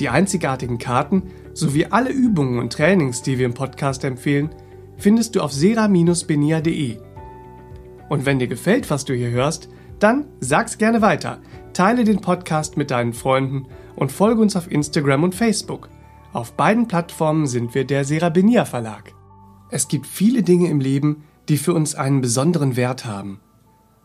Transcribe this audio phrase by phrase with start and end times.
[0.00, 4.50] Die einzigartigen Karten sowie alle Übungen und Trainings, die wir im Podcast empfehlen,
[4.96, 6.98] findest du auf sera-benia.de.
[8.08, 11.40] Und wenn dir gefällt, was du hier hörst, dann sag's gerne weiter.
[11.72, 15.88] Teile den Podcast mit deinen Freunden und folge uns auf Instagram und Facebook.
[16.32, 19.12] Auf beiden Plattformen sind wir der Serabenia Verlag.
[19.70, 23.40] Es gibt viele Dinge im Leben, die für uns einen besonderen Wert haben.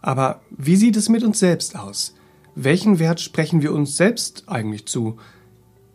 [0.02, 2.15] Aber wie sieht es mit uns selbst aus?
[2.55, 5.17] Welchen Wert sprechen wir uns selbst eigentlich zu?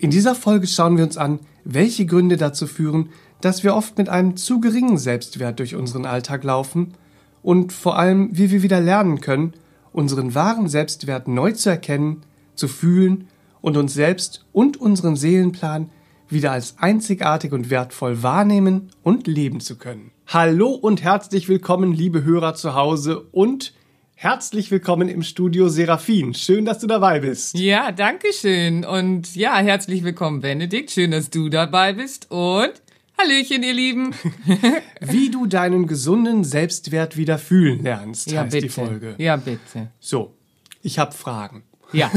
[0.03, 4.09] In dieser Folge schauen wir uns an, welche Gründe dazu führen, dass wir oft mit
[4.09, 6.95] einem zu geringen Selbstwert durch unseren Alltag laufen
[7.41, 9.53] und vor allem, wie wir wieder lernen können,
[9.93, 12.23] unseren wahren Selbstwert neu zu erkennen,
[12.57, 13.29] zu fühlen
[13.61, 15.89] und uns selbst und unseren Seelenplan
[16.29, 20.11] wieder als einzigartig und wertvoll wahrnehmen und leben zu können.
[20.27, 23.73] Hallo und herzlich willkommen, liebe Hörer zu Hause und
[24.23, 26.33] herzlich willkommen im Studio Seraphin.
[26.33, 27.59] Schön, dass du dabei bist.
[27.59, 28.85] Ja, danke schön.
[28.85, 30.93] Und ja, herzlich willkommen, Benedikt.
[30.93, 32.31] Schön, dass du dabei bist.
[32.31, 32.73] Und
[33.19, 34.15] Hallöchen, ihr Lieben.
[35.01, 38.67] Wie du deinen gesunden Selbstwert wieder fühlen lernst, ja, heißt bitte.
[38.67, 39.15] die Folge.
[39.19, 39.91] Ja, bitte.
[39.99, 40.37] So,
[40.83, 41.65] ich habe Fragen.
[41.93, 42.11] Ja,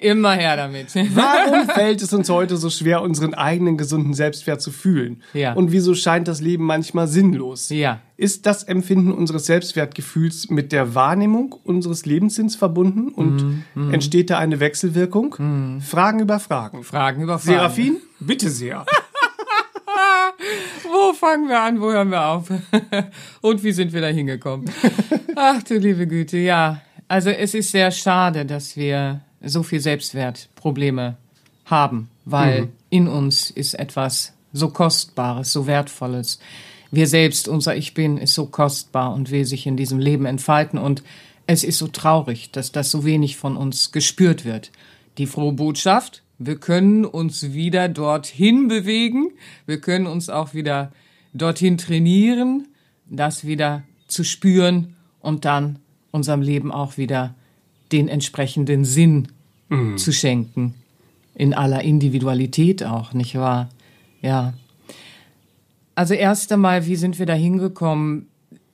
[0.00, 0.94] immer her damit.
[1.14, 5.22] Warum fällt es uns heute so schwer, unseren eigenen gesunden Selbstwert zu fühlen?
[5.32, 5.52] Ja.
[5.52, 7.68] Und wieso scheint das Leben manchmal sinnlos?
[7.70, 8.00] Ja.
[8.16, 14.38] Ist das Empfinden unseres Selbstwertgefühls mit der Wahrnehmung unseres Lebenssinns verbunden und Mhm, entsteht da
[14.38, 15.80] eine Wechselwirkung?
[15.80, 16.82] Fragen über Fragen.
[16.82, 17.58] Fragen über Fragen.
[17.58, 18.86] Seraphin, bitte sehr.
[20.84, 21.80] Wo fangen wir an?
[21.80, 22.48] Wo hören wir auf?
[23.40, 24.70] Und wie sind wir da hingekommen?
[25.34, 26.80] Ach du liebe Güte, ja.
[27.08, 31.16] Also es ist sehr schade, dass wir so viel Selbstwertprobleme
[31.64, 36.38] haben, weil in uns ist etwas so Kostbares, so Wertvolles.
[36.90, 40.78] Wir selbst, unser Ich Bin, ist so kostbar und will sich in diesem Leben entfalten
[40.78, 41.02] und
[41.46, 44.72] es ist so traurig, dass das so wenig von uns gespürt wird.
[45.18, 49.30] Die frohe Botschaft, wir können uns wieder dorthin bewegen,
[49.64, 50.92] wir können uns auch wieder
[51.32, 52.66] dorthin trainieren,
[53.08, 55.78] das wieder zu spüren und dann
[56.16, 57.34] unserem Leben auch wieder
[57.92, 59.28] den entsprechenden Sinn
[59.96, 60.74] zu schenken.
[61.34, 63.68] In aller Individualität auch, nicht wahr?
[64.22, 64.54] Ja.
[65.94, 68.26] Also erst einmal, wie sind wir da hingekommen?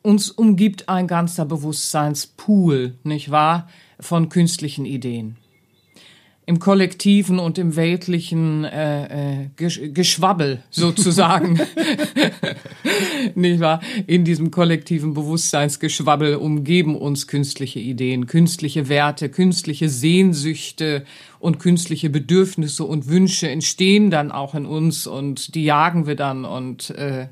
[0.03, 3.69] Uns umgibt ein ganzer Bewusstseinspool, nicht wahr,
[4.01, 5.37] von künstlichen Ideen.
[6.45, 11.61] Im kollektiven und im weltlichen äh, äh, Gesch Geschwabbel sozusagen,
[13.37, 13.81] nicht wahr?
[14.09, 21.05] In diesem kollektiven Bewusstseinsgeschwabbel umgeben uns künstliche Ideen, künstliche Werte, künstliche Sehnsüchte
[21.39, 26.45] und künstliche Bedürfnisse und Wünsche entstehen dann auch in uns und die jagen wir dann
[26.45, 27.29] und äh,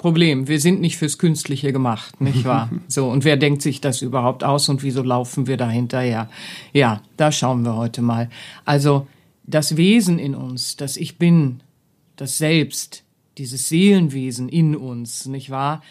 [0.00, 2.70] Problem, wir sind nicht fürs Künstliche gemacht, nicht wahr?
[2.88, 6.30] So, und wer denkt sich das überhaupt aus und wieso laufen wir da hinterher?
[6.72, 8.30] Ja, da schauen wir heute mal.
[8.64, 9.06] Also,
[9.44, 11.60] das Wesen in uns, das Ich Bin,
[12.16, 13.04] das Selbst,
[13.36, 15.82] dieses Seelenwesen in uns, nicht wahr?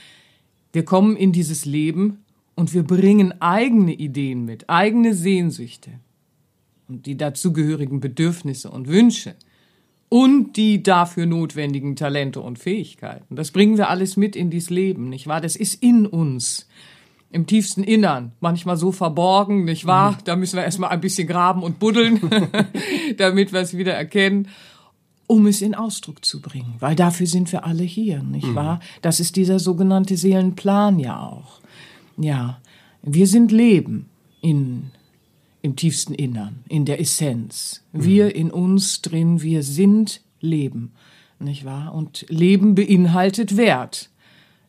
[0.73, 2.23] Wir kommen in dieses Leben
[2.55, 5.91] und wir bringen eigene Ideen mit, eigene Sehnsüchte
[6.87, 9.35] und die dazugehörigen Bedürfnisse und Wünsche
[10.09, 13.35] und die dafür notwendigen Talente und Fähigkeiten.
[13.35, 15.39] Das bringen wir alles mit in dieses Leben, nicht wahr?
[15.39, 16.67] Das ist in uns.
[17.31, 20.17] Im tiefsten Innern, manchmal so verborgen, nicht wahr?
[20.25, 22.19] Da müssen wir erstmal ein bisschen graben und buddeln,
[23.17, 24.47] damit wir es wieder erkennen,
[25.27, 26.73] um es in Ausdruck zu bringen.
[26.79, 28.79] Weil dafür sind wir alle hier, nicht wahr?
[29.03, 31.59] Das ist dieser sogenannte Seelenplan ja auch.
[32.17, 32.59] Ja,
[33.03, 34.09] wir sind Leben
[34.41, 34.89] in
[35.61, 37.83] im tiefsten Innern, in der Essenz.
[37.91, 40.93] Wir in uns drin, wir sind Leben,
[41.39, 41.93] nicht wahr?
[41.93, 44.09] Und Leben beinhaltet Wert.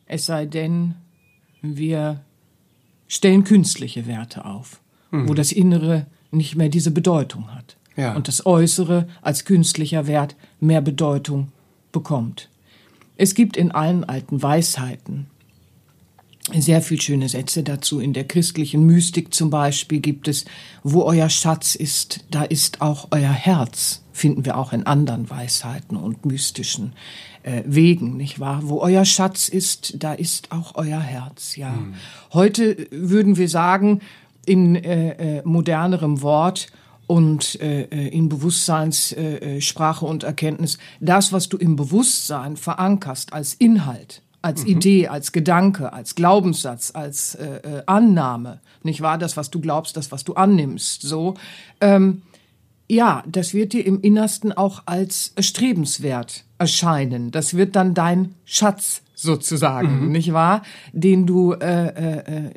[0.05, 0.95] Es sei denn,
[1.61, 2.21] wir
[3.07, 7.77] stellen künstliche Werte auf, wo das Innere nicht mehr diese Bedeutung hat.
[7.97, 8.15] Ja.
[8.15, 11.51] Und das Äußere als künstlicher Wert mehr Bedeutung
[11.91, 12.49] bekommt.
[13.17, 15.27] Es gibt in allen alten Weisheiten
[16.53, 17.99] sehr viel schöne Sätze dazu.
[17.99, 20.45] In der christlichen Mystik zum Beispiel gibt es,
[20.83, 24.03] wo euer Schatz ist, da ist auch euer Herz.
[24.11, 26.93] Finden wir auch in anderen Weisheiten und mystischen
[27.43, 28.61] äh, Wegen, nicht wahr?
[28.63, 31.71] Wo euer Schatz ist, da ist auch euer Herz, ja.
[31.71, 31.93] Mhm.
[32.33, 34.01] Heute würden wir sagen,
[34.45, 36.67] in äh, äh, modernerem Wort,
[37.07, 43.53] und äh, äh in Bewusstseinssprache äh, und Erkenntnis, das, was du im Bewusstsein verankerst als
[43.53, 44.69] Inhalt, als mhm.
[44.69, 49.17] Idee, als Gedanke, als Glaubenssatz, als äh, äh, Annahme, nicht wahr?
[49.17, 51.35] Das, was du glaubst, das, was du annimmst, so.
[51.79, 52.23] Ähm,
[52.87, 57.31] ja, das wird dir im Innersten auch als strebenswert erscheinen.
[57.31, 60.11] Das wird dann dein Schatz sozusagen, mhm.
[60.11, 60.63] nicht wahr?
[60.91, 62.51] Den du äh, äh, äh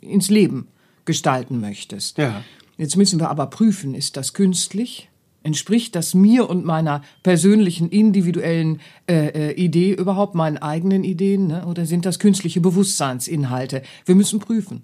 [0.00, 0.68] ins Leben
[1.04, 2.18] gestalten möchtest.
[2.18, 2.42] Ja.
[2.76, 5.07] Jetzt müssen wir aber prüfen, ist das künstlich?
[5.48, 11.46] Entspricht das mir und meiner persönlichen, individuellen äh, äh, Idee überhaupt, meinen eigenen Ideen?
[11.46, 11.64] Ne?
[11.66, 13.80] Oder sind das künstliche Bewusstseinsinhalte?
[14.04, 14.82] Wir müssen prüfen.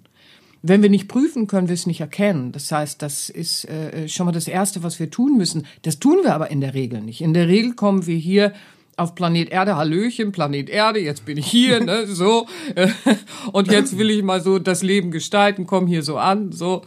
[0.63, 2.51] Wenn wir nicht prüfen, können wir es nicht erkennen.
[2.51, 5.67] Das heißt, das ist äh, schon mal das Erste, was wir tun müssen.
[5.83, 7.21] Das tun wir aber in der Regel nicht.
[7.21, 8.51] In der Regel kommen wir hier
[8.97, 12.47] auf Planet Erde, Hallöchen, Planet Erde, jetzt bin ich hier, ne, so.
[13.51, 16.81] Und jetzt will ich mal so das Leben gestalten, komm hier so an, so.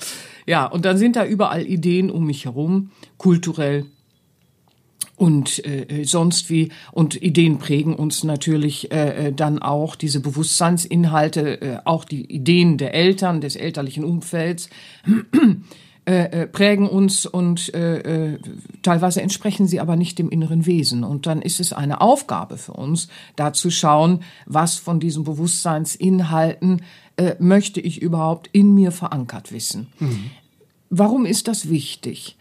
[0.48, 3.86] Ja, und dann sind da überall Ideen um mich herum, kulturell
[5.16, 6.70] und äh, sonst wie.
[6.92, 12.78] Und Ideen prägen uns natürlich äh, äh dann auch diese Bewusstseinsinhalte, äh, auch die Ideen
[12.78, 14.70] der Eltern, des elterlichen Umfelds.
[16.08, 17.98] Äh, äh, prägen uns und äh,
[18.32, 18.38] äh,
[18.80, 21.04] teilweise entsprechen sie aber nicht dem inneren Wesen.
[21.04, 26.80] Und dann ist es eine Aufgabe für uns, da zu schauen, was von diesen Bewusstseinsinhalten
[27.16, 29.88] äh, möchte ich überhaupt in mir verankert wissen.
[29.98, 30.30] Mhm.
[30.88, 32.37] Warum ist das wichtig?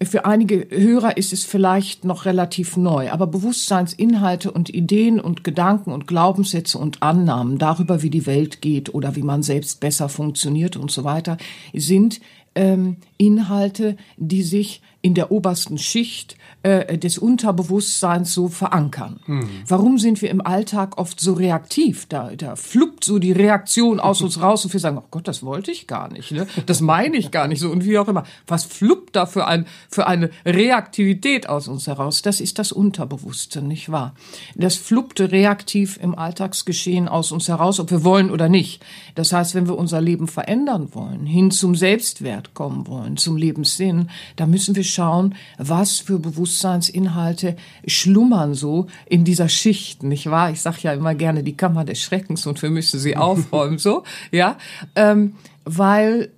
[0.00, 5.90] Für einige Hörer ist es vielleicht noch relativ neu, aber Bewusstseinsinhalte und Ideen und Gedanken
[5.90, 10.76] und Glaubenssätze und Annahmen darüber, wie die Welt geht oder wie man selbst besser funktioniert
[10.76, 11.36] und so weiter,
[11.74, 12.20] sind
[12.58, 19.20] ähm, Inhalte, die sich in der obersten Schicht äh, des Unterbewusstseins so verankern.
[19.26, 19.48] Hm.
[19.68, 22.06] Warum sind wir im Alltag oft so reaktiv?
[22.08, 25.44] Da, da fluppt so die Reaktion aus uns raus und wir sagen, oh Gott, das
[25.44, 26.48] wollte ich gar nicht, ne?
[26.66, 28.24] das meine ich gar nicht so und wie auch immer.
[28.48, 32.22] Was fluppt da für, ein, für eine Reaktivität aus uns heraus?
[32.22, 34.14] Das ist das Unterbewusste, nicht wahr?
[34.56, 38.84] Das fluppte reaktiv im Alltagsgeschehen aus uns heraus, ob wir wollen oder nicht.
[39.14, 44.10] Das heißt, wenn wir unser Leben verändern wollen, hin zum Selbstwert kommen wollen, zum Lebenssinn,
[44.36, 47.56] da müssen wir schauen, was für Bewusstseinsinhalte
[47.86, 50.50] schlummern so in dieser Schicht, nicht wahr?
[50.50, 54.04] Ich sage ja immer gerne die Kammer des Schreckens und wir müssen sie aufräumen, so,
[54.30, 54.56] ja,
[54.94, 55.34] ähm,
[55.64, 56.30] weil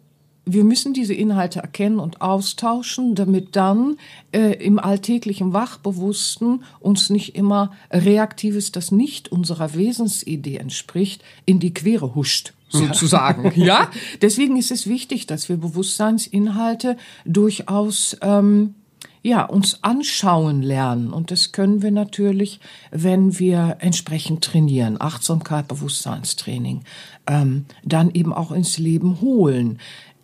[0.52, 3.97] wir müssen diese Inhalte erkennen und austauschen, damit dann
[4.32, 11.75] äh, im alltäglichen Wachbewussten uns nicht immer Reaktives, das nicht unserer Wesensidee entspricht, in die
[11.75, 13.52] Quere huscht sozusagen.
[13.61, 13.91] Ja.
[14.23, 18.75] Deswegen ist es wichtig, dass wir Bewusstseinsinhalte durchaus ähm,
[19.23, 21.12] ja, uns anschauen lernen.
[21.12, 22.61] Und das können wir natürlich,
[22.91, 24.97] wenn wir entsprechend trainieren.
[24.99, 26.82] Achtsamkeit, Bewusstseinstraining.
[27.26, 29.79] Ähm, dann eben auch ins Leben holen.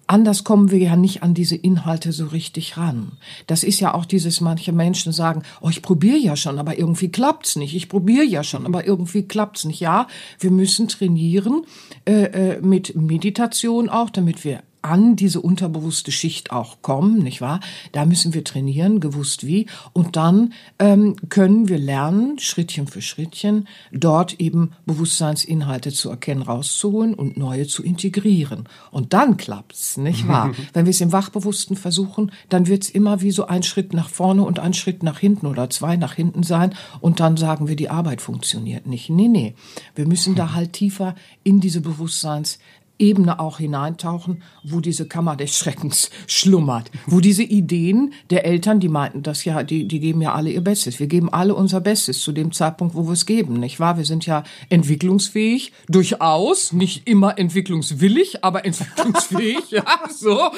[0.06, 3.12] Anders kommen wir ja nicht an diese Inhalte so richtig ran.
[3.46, 7.08] Das ist ja auch dieses, manche Menschen sagen, oh, ich probiere ja schon, aber irgendwie
[7.08, 7.74] klappt's nicht.
[7.74, 9.80] Ich probiere ja schon, aber irgendwie klappt's nicht.
[9.80, 10.06] Ja,
[10.38, 11.64] wir müssen trainieren
[12.04, 17.60] äh, äh, mit Meditation auch, damit wir an diese unterbewusste Schicht auch kommen, nicht wahr?
[17.90, 19.66] Da müssen wir trainieren, gewusst wie.
[19.92, 27.14] Und dann ähm, können wir lernen, Schrittchen für Schrittchen, dort eben Bewusstseinsinhalte zu erkennen, rauszuholen
[27.14, 28.68] und neue zu integrieren.
[28.92, 30.52] Und dann klappt's, nicht wahr?
[30.72, 34.42] Wenn wir es im Wachbewussten versuchen, dann wird's immer wie so ein Schritt nach vorne
[34.42, 36.74] und ein Schritt nach hinten oder zwei nach hinten sein.
[37.00, 39.10] Und dann sagen wir, die Arbeit funktioniert nicht.
[39.10, 39.54] Nee, nee.
[39.96, 42.60] Wir müssen da halt tiefer in diese Bewusstseins
[42.98, 48.88] Ebene auch hineintauchen, wo diese Kammer des Schreckens schlummert, wo diese Ideen der Eltern, die
[48.88, 50.98] meinten das ja, die, die geben ja alle ihr Bestes.
[50.98, 53.96] Wir geben alle unser Bestes zu dem Zeitpunkt, wo wir es geben, nicht wahr?
[53.98, 60.50] Wir sind ja entwicklungsfähig, durchaus, nicht immer entwicklungswillig, aber entwicklungsfähig, ja, so.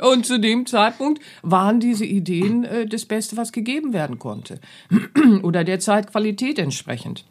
[0.00, 4.60] Und zu dem Zeitpunkt waren diese Ideen äh, das Beste, was gegeben werden konnte.
[5.42, 7.24] Oder der Zeitqualität entsprechend.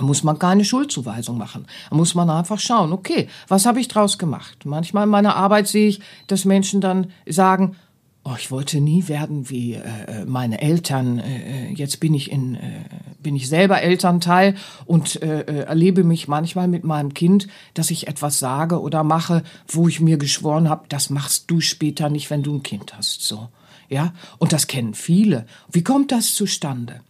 [0.00, 1.66] Muss man keine Schuldzuweisung machen.
[1.88, 4.64] Da muss man einfach schauen, okay, was habe ich draus gemacht?
[4.64, 7.76] Manchmal in meiner Arbeit sehe ich, dass Menschen dann sagen,
[8.24, 11.18] oh, ich wollte nie werden wie äh, meine Eltern.
[11.18, 12.84] Äh, jetzt bin ich in, äh,
[13.22, 14.54] bin ich selber Elternteil
[14.86, 19.42] und äh, äh, erlebe mich manchmal mit meinem Kind, dass ich etwas sage oder mache,
[19.68, 23.22] wo ich mir geschworen habe, das machst du später nicht, wenn du ein Kind hast.
[23.22, 23.48] So.
[23.88, 25.46] Ja, und das kennen viele.
[25.70, 27.00] Wie kommt das zustande?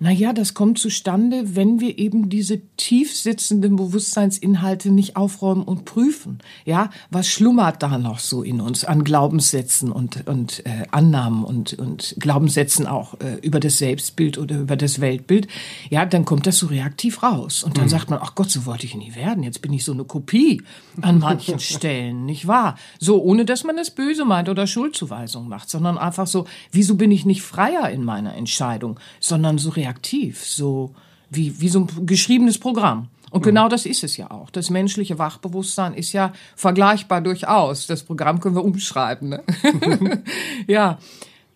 [0.00, 6.38] Naja, das kommt zustande, wenn wir eben diese tief sitzenden Bewusstseinsinhalte nicht aufräumen und prüfen.
[6.64, 11.74] Ja, was schlummert da noch so in uns an Glaubenssätzen und, und äh, Annahmen und,
[11.74, 15.48] und Glaubenssätzen auch äh, über das Selbstbild oder über das Weltbild?
[15.90, 17.64] Ja, dann kommt das so reaktiv raus.
[17.64, 17.90] Und dann mhm.
[17.90, 19.42] sagt man, ach Gott, so wollte ich nie werden.
[19.42, 20.62] Jetzt bin ich so eine Kopie
[21.00, 22.78] an manchen Stellen, nicht wahr?
[23.00, 27.10] So, ohne dass man es böse meint oder Schuldzuweisung macht, sondern einfach so, wieso bin
[27.10, 30.94] ich nicht freier in meiner Entscheidung, sondern so reaktiv reaktiv, so
[31.30, 33.08] wie, wie so ein geschriebenes Programm.
[33.30, 33.70] Und genau mhm.
[33.70, 34.48] das ist es ja auch.
[34.50, 37.86] Das menschliche Wachbewusstsein ist ja vergleichbar durchaus.
[37.86, 39.28] Das Programm können wir umschreiben.
[39.28, 39.42] Ne?
[40.66, 40.98] ja,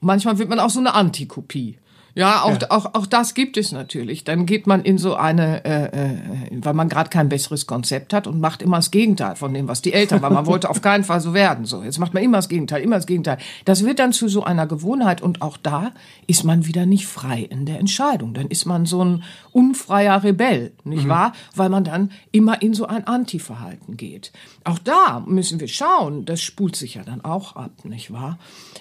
[0.00, 1.78] manchmal wird man auch so eine Antikopie.
[2.14, 2.70] Ja, auch, ja.
[2.70, 4.24] auch, auch das gibt es natürlich.
[4.24, 6.18] Dann geht man in so eine, äh, äh,
[6.52, 9.80] weil man gerade kein besseres Konzept hat und macht immer das Gegenteil von dem, was
[9.80, 10.34] die Eltern waren.
[10.34, 11.64] Man wollte auf keinen Fall so werden.
[11.64, 13.38] So, jetzt macht man immer das Gegenteil, immer das Gegenteil.
[13.64, 15.92] Das wird dann zu so einer Gewohnheit und auch da
[16.26, 18.34] ist man wieder nicht frei in der Entscheidung.
[18.34, 21.10] Dann ist man so ein unfreier Rebell, nicht mhm.
[21.10, 21.32] wahr?
[21.54, 24.32] Weil man dann immer in so ein Antiverhalten geht.
[24.64, 28.38] Auch da müssen wir schauen, das spult sich ja dann auch ab, nicht wahr?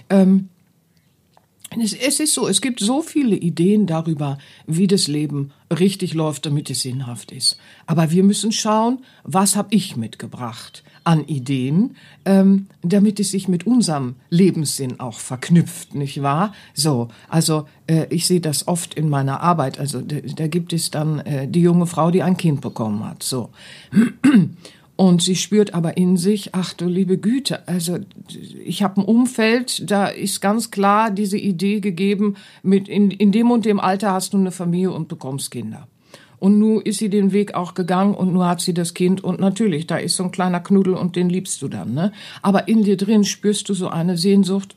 [0.10, 0.50] Ähm,
[1.80, 4.38] es, ist so, es gibt so viele Ideen darüber,
[4.68, 7.58] wie das Leben richtig läuft, damit es sinnhaft ist.
[7.86, 13.66] Aber wir müssen schauen, was habe ich mitgebracht an Ideen, ähm, damit es sich mit
[13.66, 16.54] unserem Lebenssinn auch verknüpft, nicht wahr?
[16.74, 19.80] So, also äh, ich sehe das oft in meiner Arbeit.
[19.80, 23.24] Also da, da gibt es dann äh, die junge Frau, die ein Kind bekommen hat.
[23.24, 23.50] So.
[24.96, 27.98] Und sie spürt aber in sich, ach du liebe Güte, also
[28.64, 33.50] ich habe ein Umfeld, da ist ganz klar diese Idee gegeben, mit in, in dem
[33.50, 35.88] und dem Alter hast du eine Familie und bekommst Kinder.
[36.38, 39.40] Und nun ist sie den Weg auch gegangen und nun hat sie das Kind und
[39.40, 42.12] natürlich, da ist so ein kleiner Knuddel und den liebst du dann, ne?
[42.42, 44.76] Aber in dir drin spürst du so eine Sehnsucht,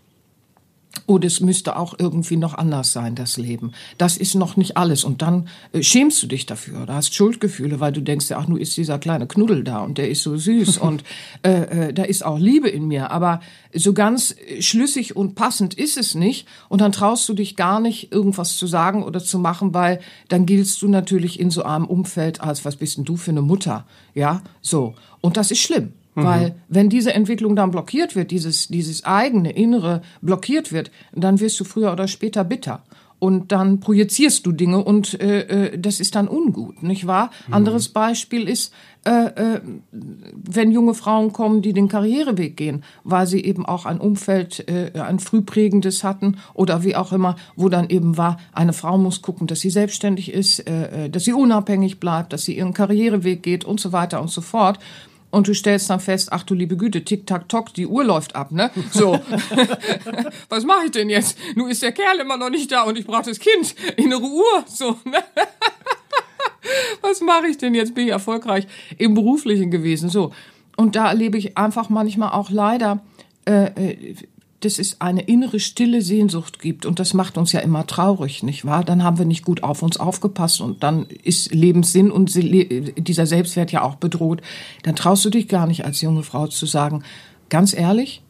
[1.07, 3.73] oh, das müsste auch irgendwie noch anders sein, das Leben.
[3.99, 5.05] Das ist noch nicht alles.
[5.05, 8.59] Und dann äh, schämst du dich dafür oder hast Schuldgefühle, weil du denkst, ach, nun
[8.59, 11.05] ist dieser kleine Knuddel da und der ist so süß und
[11.43, 13.11] äh, äh, da ist auch Liebe in mir.
[13.11, 13.41] Aber
[13.75, 16.47] so ganz schlüssig und passend ist es nicht.
[16.69, 20.47] Und dann traust du dich gar nicht, irgendwas zu sagen oder zu machen, weil dann
[20.47, 23.87] giltst du natürlich in so einem Umfeld als, was bist denn du für eine Mutter?
[24.15, 24.95] Ja, so.
[25.21, 25.93] Und das ist schlimm.
[26.15, 26.25] Mhm.
[26.25, 31.59] Weil wenn diese Entwicklung dann blockiert wird, dieses, dieses eigene Innere blockiert wird, dann wirst
[31.61, 32.83] du früher oder später bitter.
[33.21, 37.31] Und dann projizierst du Dinge und äh, äh, das ist dann ungut, nicht wahr?
[37.47, 37.55] Mhm.
[37.55, 38.75] Anderes Beispiel ist,
[39.07, 39.61] äh, äh,
[39.93, 45.01] wenn junge Frauen kommen, die den Karriereweg gehen, weil sie eben auch ein Umfeld, äh,
[45.01, 49.47] ein frühprägendes hatten oder wie auch immer, wo dann eben war, eine Frau muss gucken,
[49.47, 53.65] dass sie selbstständig ist, äh, äh dass sie unabhängig bleibt, dass sie ihren Karriereweg geht
[53.65, 54.79] und so weiter und so fort
[55.35, 58.37] und du stellst dann fest, ach du liebe Güte, tick tack tock, die Uhr läuft
[58.37, 58.71] ab, ne?
[58.93, 59.19] So.
[60.49, 61.37] Was mache ich denn jetzt?
[61.57, 63.75] Nun ist der Kerl immer noch nicht da und ich brauche das Kind.
[63.97, 65.19] Innere Uhr, so, ne?
[67.03, 67.95] Was mache ich denn jetzt?
[67.95, 70.33] Bin ich erfolgreich im beruflichen gewesen, so.
[70.77, 73.03] Und da erlebe ich einfach manchmal auch leider
[73.47, 74.15] äh, äh
[74.65, 78.65] dass es eine innere stille Sehnsucht gibt und das macht uns ja immer traurig, nicht
[78.65, 78.85] wahr?
[78.85, 83.73] Dann haben wir nicht gut auf uns aufgepasst und dann ist Lebenssinn und dieser Selbstwert
[83.73, 84.43] ja auch bedroht.
[84.83, 87.03] Dann traust du dich gar nicht als junge Frau zu sagen,
[87.49, 88.23] ganz ehrlich,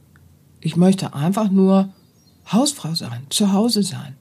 [0.61, 1.91] ich möchte einfach nur
[2.51, 4.17] Hausfrau sein, zu Hause sein,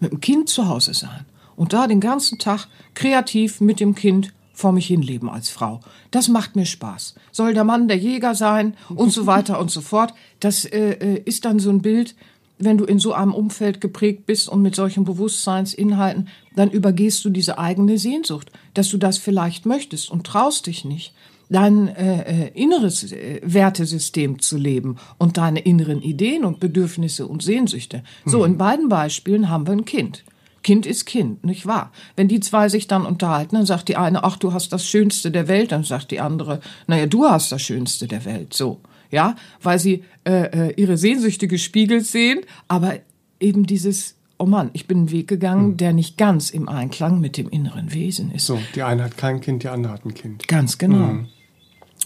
[0.00, 4.32] mit dem Kind zu Hause sein und da den ganzen Tag kreativ mit dem Kind
[4.58, 5.80] vor mich hinleben als Frau.
[6.10, 7.14] Das macht mir Spaß.
[7.30, 10.14] Soll der Mann der Jäger sein und so weiter und so fort.
[10.40, 12.16] Das äh, äh, ist dann so ein Bild,
[12.58, 17.30] wenn du in so einem Umfeld geprägt bist und mit solchen Bewusstseinsinhalten, dann übergehst du
[17.30, 21.14] diese eigene Sehnsucht, dass du das vielleicht möchtest und traust dich nicht
[21.50, 27.42] dein äh, äh inneres äh, Wertesystem zu leben und deine inneren Ideen und Bedürfnisse und
[27.42, 28.02] Sehnsüchte.
[28.26, 28.44] So, mhm.
[28.44, 30.24] in beiden Beispielen haben wir ein Kind.
[30.62, 31.92] Kind ist Kind, nicht wahr?
[32.16, 35.30] Wenn die zwei sich dann unterhalten, dann sagt die eine, ach, du hast das Schönste
[35.30, 38.80] der Welt, dann sagt die andere, naja, du hast das Schönste der Welt, so.
[39.10, 42.96] Ja, weil sie äh, äh, ihre Sehnsüchte gespiegelt sehen, aber
[43.40, 45.76] eben dieses, oh Mann, ich bin einen Weg gegangen, hm.
[45.78, 48.46] der nicht ganz im Einklang mit dem inneren Wesen ist.
[48.46, 50.46] So, die eine hat kein Kind, die andere hat ein Kind.
[50.48, 51.08] Ganz genau.
[51.08, 51.28] Hm.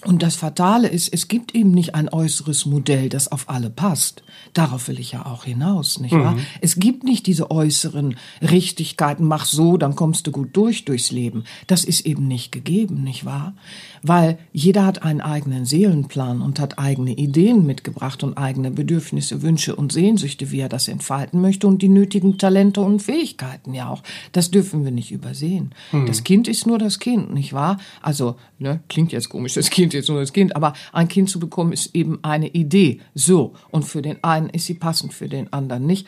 [0.04, 4.24] Und das Fatale ist, es gibt eben nicht ein äußeres Modell, das auf alle passt.
[4.52, 6.32] Darauf will ich ja auch hinaus, nicht wahr?
[6.32, 6.46] Mhm.
[6.60, 11.44] Es gibt nicht diese äußeren Richtigkeiten, mach so, dann kommst du gut durch durchs Leben.
[11.68, 13.54] Das ist eben nicht gegeben, nicht wahr?
[14.02, 19.76] Weil jeder hat einen eigenen Seelenplan und hat eigene Ideen mitgebracht und eigene Bedürfnisse, Wünsche
[19.76, 24.02] und Sehnsüchte, wie er das entfalten möchte und die nötigen Talente und Fähigkeiten ja auch.
[24.32, 25.72] Das dürfen wir nicht übersehen.
[25.92, 26.06] Mhm.
[26.06, 27.78] Das Kind ist nur das Kind, nicht wahr?
[28.00, 31.30] Also, ne, klingt jetzt komisch, das Kind Kind jetzt nur das Kind, aber ein Kind
[31.30, 33.00] zu bekommen ist eben eine Idee.
[33.14, 33.52] So.
[33.70, 36.06] Und für den einen ist sie passend, für den anderen nicht.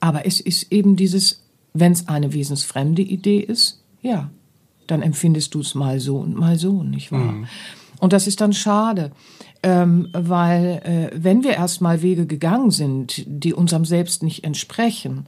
[0.00, 1.42] Aber es ist eben dieses,
[1.72, 4.30] wenn es eine wesensfremde Idee ist, ja,
[4.86, 7.32] dann empfindest du es mal so und mal so, nicht wahr?
[7.32, 7.46] Mhm.
[7.98, 9.10] Und das ist dann schade,
[9.62, 15.26] ähm, weil äh, wenn wir erstmal Wege gegangen sind, die unserem Selbst nicht entsprechen,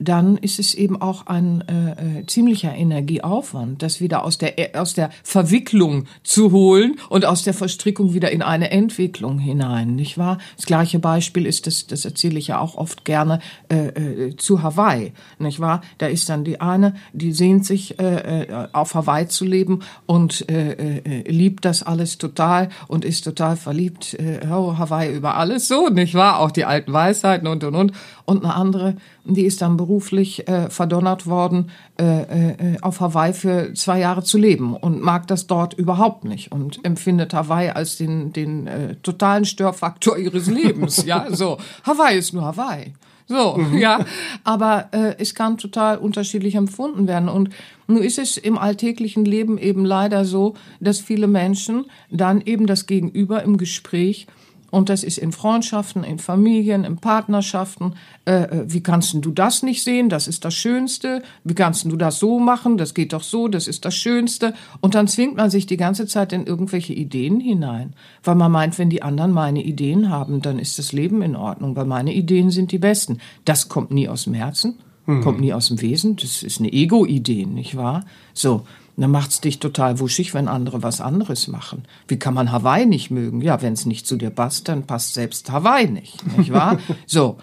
[0.00, 4.78] dann ist es eben auch ein äh, äh, ziemlicher Energieaufwand, das wieder aus der äh,
[4.78, 10.16] aus der Verwicklung zu holen und aus der Verstrickung wieder in eine Entwicklung hinein, nicht
[10.16, 10.38] wahr?
[10.56, 14.62] Das gleiche Beispiel ist das, das erzähle ich ja auch oft gerne äh, äh, zu
[14.62, 15.82] Hawaii, nicht wahr?
[15.98, 20.72] Da ist dann die eine, die sehnt sich äh, auf Hawaii zu leben und äh,
[20.98, 25.88] äh, liebt das alles total und ist total verliebt, äh, oh, Hawaii über alles so,
[25.88, 26.40] nicht wahr?
[26.40, 27.92] Auch die alten Weisheiten und und und
[28.24, 33.74] und eine andere, die ist dann beruflich äh, verdonnert worden, äh, äh, auf Hawaii für
[33.74, 38.32] zwei Jahre zu leben und mag das dort überhaupt nicht und empfindet Hawaii als den,
[38.32, 41.04] den äh, totalen Störfaktor ihres Lebens.
[41.04, 41.58] ja, so.
[41.84, 42.94] Hawaii ist nur Hawaii.
[43.30, 43.78] So, mhm.
[43.78, 44.04] ja.
[44.42, 47.28] Aber äh, es kann total unterschiedlich empfunden werden.
[47.28, 47.50] Und
[47.86, 52.86] nun ist es im alltäglichen Leben eben leider so, dass viele Menschen dann eben das
[52.86, 54.26] Gegenüber im Gespräch
[54.70, 57.94] und das ist in Freundschaften, in Familien, in Partnerschaften.
[58.24, 60.08] Äh, äh, wie kannst du das nicht sehen?
[60.08, 61.22] Das ist das Schönste.
[61.44, 62.76] Wie kannst du das so machen?
[62.76, 64.54] Das geht doch so, das ist das Schönste.
[64.80, 67.94] Und dann zwingt man sich die ganze Zeit in irgendwelche Ideen hinein.
[68.22, 71.74] Weil man meint, wenn die anderen meine Ideen haben, dann ist das Leben in Ordnung,
[71.74, 73.18] weil meine Ideen sind die besten.
[73.44, 75.22] Das kommt nie aus dem Herzen, mhm.
[75.22, 76.16] kommt nie aus dem Wesen.
[76.16, 78.04] Das ist eine Ego-Idee, nicht wahr?
[78.34, 78.62] So.
[79.00, 81.84] Dann macht's dich total wuschig, wenn andere was anderes machen.
[82.06, 83.40] Wie kann man Hawaii nicht mögen?
[83.40, 86.78] Ja, wenn es nicht zu dir passt, dann passt selbst Hawaii nicht, nicht wahr?
[87.06, 87.38] so.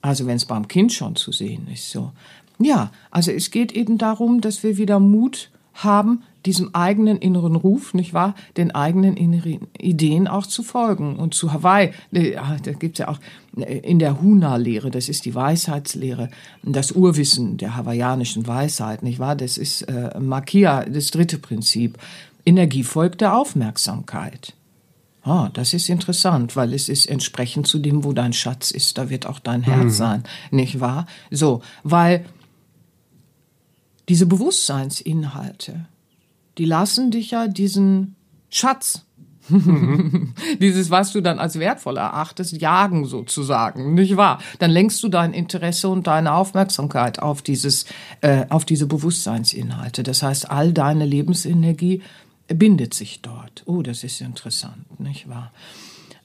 [0.00, 2.12] Also wenn es beim Kind schon zu sehen ist, so.
[2.58, 7.94] Ja, also es geht eben darum, dass wir wieder Mut haben, diesem eigenen inneren Ruf,
[7.94, 11.16] nicht wahr, den eigenen inneren Ideen auch zu folgen.
[11.16, 13.18] Und zu Hawaii, äh, da gibt's ja auch
[13.56, 16.30] äh, in der Huna-Lehre, das ist die Weisheitslehre,
[16.62, 21.98] das Urwissen der hawaiianischen Weisheit, nicht wahr, das ist äh, Makia, das dritte Prinzip.
[22.44, 24.54] Energie folgt der Aufmerksamkeit.
[25.24, 29.08] Ah, das ist interessant, weil es ist entsprechend zu dem, wo dein Schatz ist, da
[29.08, 29.90] wird auch dein Herz mhm.
[29.90, 31.06] sein, nicht wahr?
[31.30, 32.24] So, weil
[34.08, 35.86] diese Bewusstseinsinhalte,
[36.58, 38.16] die lassen dich ja diesen
[38.50, 39.04] Schatz,
[40.60, 44.38] dieses, was du dann als wertvoll erachtest, jagen sozusagen, nicht wahr?
[44.60, 47.86] Dann lenkst du dein Interesse und deine Aufmerksamkeit auf dieses,
[48.20, 50.02] äh, auf diese Bewusstseinsinhalte.
[50.04, 52.02] Das heißt, all deine Lebensenergie
[52.46, 53.62] bindet sich dort.
[53.66, 55.52] Oh, das ist interessant, nicht wahr?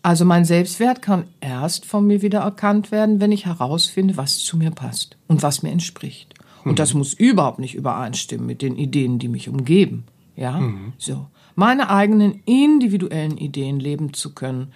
[0.04, 4.58] Also mein Selbstwert kann erst von mir wieder erkannt werden, wenn ich herausfinde, was zu
[4.58, 6.34] mir passt und was mir entspricht.
[6.64, 10.06] Und das muss überhaupt nicht übereinstimmen mit den Ideen, die mich umgeben.
[10.36, 10.94] Ja, mhm.
[10.98, 11.28] so.
[11.56, 14.68] Meine eigenen individuellen Ideen leben zu können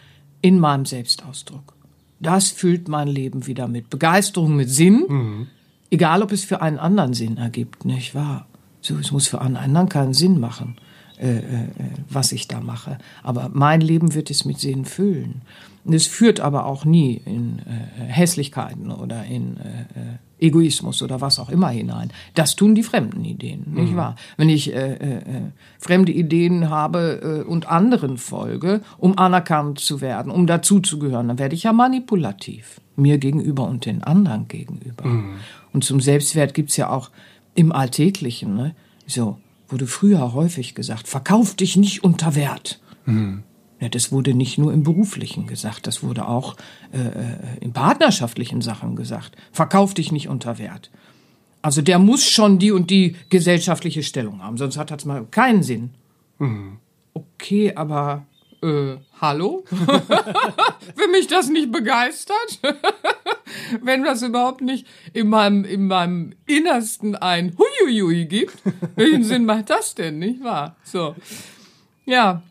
[0.41, 1.73] in meinem Selbstausdruck.
[2.19, 5.05] Das füllt mein Leben wieder mit Begeisterung, mit Sinn.
[5.07, 5.47] Mhm.
[5.91, 8.47] Egal, ob es für einen anderen Sinn ergibt, nicht wahr?
[8.81, 10.77] So, es muss für einen anderen keinen Sinn machen,
[11.19, 11.41] äh, äh,
[12.09, 12.97] was ich da mache.
[13.21, 15.41] Aber mein Leben wird es mit Sinn füllen.
[15.85, 21.39] Es führt aber auch nie in äh, Hässlichkeiten oder in äh, äh Egoismus oder was
[21.39, 22.11] auch immer hinein.
[22.33, 23.81] Das tun die fremden Ideen, mhm.
[23.81, 24.15] nicht wahr?
[24.37, 25.21] Wenn ich äh, äh, äh,
[25.79, 31.55] fremde Ideen habe äh, und anderen folge, um anerkannt zu werden, um dazuzugehören, dann werde
[31.55, 32.81] ich ja manipulativ.
[32.97, 35.05] Mir gegenüber und den anderen gegenüber.
[35.05, 35.35] Mhm.
[35.71, 37.09] Und zum Selbstwert gibt's ja auch
[37.55, 38.75] im Alltäglichen, ne?
[39.07, 39.37] so,
[39.69, 42.79] wurde früher häufig gesagt, verkauf dich nicht unter Wert.
[43.05, 43.43] Mhm.
[43.81, 46.55] Ja, das wurde nicht nur im beruflichen gesagt, das wurde auch
[46.93, 49.35] äh, äh, in partnerschaftlichen Sachen gesagt.
[49.51, 50.91] Verkauf dich nicht unter Wert.
[51.63, 55.63] Also der muss schon die und die gesellschaftliche Stellung haben, sonst hat das mal keinen
[55.63, 55.89] Sinn.
[56.37, 56.77] Mhm.
[57.13, 58.27] Okay, aber
[58.61, 59.63] äh, hallo?
[60.95, 62.59] Wenn mich das nicht begeistert,
[63.81, 68.55] wenn das überhaupt nicht in meinem, in meinem Innersten ein Huiuiui gibt,
[68.95, 70.75] welchen Sinn macht das denn, nicht wahr?
[70.83, 71.15] So.
[72.05, 72.43] Ja,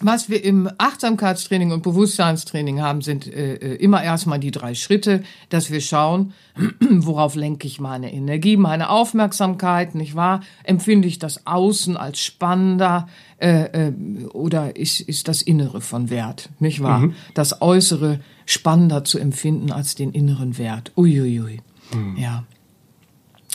[0.00, 5.22] was wir im Achtsamkeitstraining und Bewusstseinstraining haben, sind äh, äh, immer erstmal die drei Schritte,
[5.48, 6.34] dass wir schauen,
[6.80, 10.40] worauf lenke ich meine Energie, meine Aufmerksamkeit, nicht wahr?
[10.62, 13.08] Empfinde ich das Außen als spannender
[13.38, 13.92] äh, äh,
[14.32, 17.00] oder ist, ist das Innere von Wert, nicht wahr?
[17.00, 17.14] Mhm.
[17.34, 20.92] Das Äußere spannender zu empfinden als den inneren Wert.
[20.96, 21.60] Uiuiui.
[21.92, 22.16] Mhm.
[22.16, 22.44] Ja.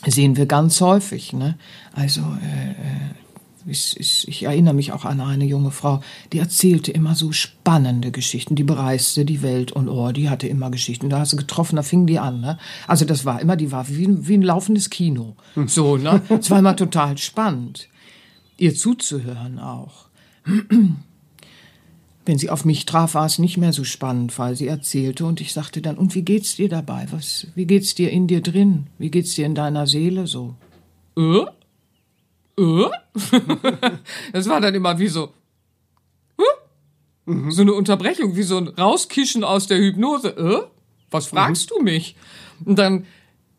[0.05, 1.57] Sehen wir ganz häufig, ne?
[1.93, 3.22] Also äh, äh
[3.65, 8.11] ich, ich, ich, erinnere mich auch an eine junge Frau, die erzählte immer so spannende
[8.11, 8.55] Geschichten.
[8.55, 11.09] Die bereiste die Welt und oh, die hatte immer Geschichten.
[11.09, 12.41] Da hast du getroffen, da fing die an.
[12.41, 12.57] Ne?
[12.87, 15.35] Also das war immer, die war wie, wie ein laufendes Kino.
[15.55, 15.67] Hm.
[15.67, 16.21] So, ne?
[16.29, 17.87] Es war immer total spannend,
[18.57, 20.07] ihr zuzuhören auch.
[22.25, 25.41] wenn sie auf mich traf, war es nicht mehr so spannend, weil sie erzählte und
[25.41, 27.07] ich sagte dann, und wie geht's dir dabei?
[27.11, 28.87] Was, wie geht's dir in dir drin?
[28.97, 30.55] Wie geht's dir in deiner Seele so?
[31.17, 31.45] Äh?
[32.57, 32.89] Äh?
[34.33, 35.33] das war dann immer wie so,
[36.37, 37.31] äh?
[37.49, 40.29] so eine Unterbrechung, wie so ein Rauskischen aus der Hypnose.
[40.29, 40.67] Äh?
[41.11, 41.75] Was fragst mhm.
[41.75, 42.15] du mich?
[42.65, 43.05] Und dann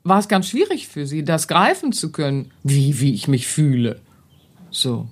[0.05, 4.01] war es ganz schwierig für sie, das greifen zu können, wie, wie ich mich fühle.
[4.71, 5.09] So.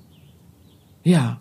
[1.02, 1.40] Ja.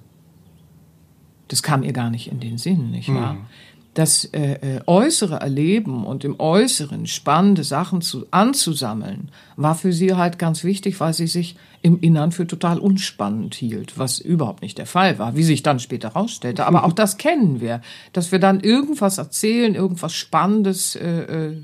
[1.49, 3.33] Das kam ihr gar nicht in den Sinn, nicht wahr?
[3.33, 3.45] Mhm.
[3.93, 10.13] Das äh, äh, äußere Erleben und im Äußeren spannende Sachen zu, anzusammeln, war für sie
[10.13, 14.77] halt ganz wichtig, weil sie sich im Innern für total unspannend hielt, was überhaupt nicht
[14.77, 16.65] der Fall war, wie sich dann später herausstellte.
[16.65, 17.81] Aber auch das kennen wir,
[18.13, 21.61] dass wir dann irgendwas erzählen, irgendwas Spannendes äh, äh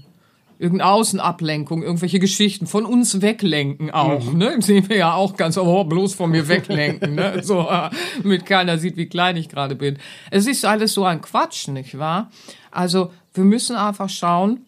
[0.59, 4.39] irgendeine Außenablenkung, irgendwelche Geschichten von uns weglenken auch, mhm.
[4.39, 4.55] ne?
[4.59, 7.41] Sehen wir ja auch ganz, oh, bloß von mir weglenken, ne?
[7.43, 7.89] So, äh,
[8.23, 9.97] mit keiner sieht, wie klein ich gerade bin.
[10.31, 12.31] Es ist alles so ein Quatsch, nicht wahr?
[12.71, 14.65] Also, wir müssen einfach schauen,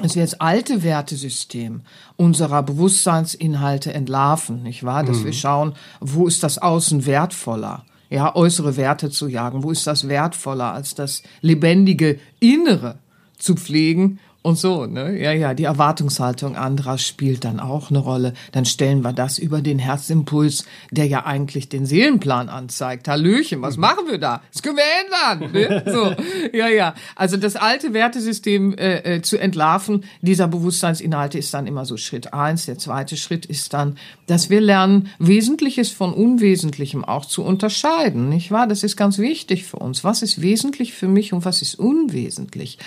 [0.00, 1.82] dass wir das alte Wertesystem
[2.16, 5.04] unserer Bewusstseinsinhalte entlarven, nicht wahr?
[5.04, 5.24] Dass mhm.
[5.26, 7.84] wir schauen, wo ist das Außen wertvoller?
[8.10, 9.62] Ja, äußere Werte zu jagen.
[9.62, 12.98] Wo ist das wertvoller als das lebendige Innere
[13.36, 15.20] zu pflegen und so, ne?
[15.20, 18.32] Ja, ja, die Erwartungshaltung anderer spielt dann auch eine Rolle.
[18.52, 23.08] Dann stellen wir das über den Herzimpuls, der ja eigentlich den Seelenplan anzeigt.
[23.08, 24.40] Hallöchen, was machen wir da?
[24.50, 25.52] Das können wir ändern.
[25.52, 25.84] Ne?
[25.98, 26.14] So,
[26.56, 26.94] ja, ja.
[27.14, 32.32] Also das alte Wertesystem äh, äh, zu entlarven dieser Bewusstseinsinhalte ist dann immer so Schritt
[32.32, 32.66] eins.
[32.66, 38.50] Der zweite Schritt ist dann, dass wir lernen, Wesentliches von Unwesentlichem auch zu unterscheiden, nicht
[38.50, 38.66] wahr?
[38.66, 40.04] Das ist ganz wichtig für uns.
[40.04, 42.78] Was ist wesentlich für mich und was ist unwesentlich?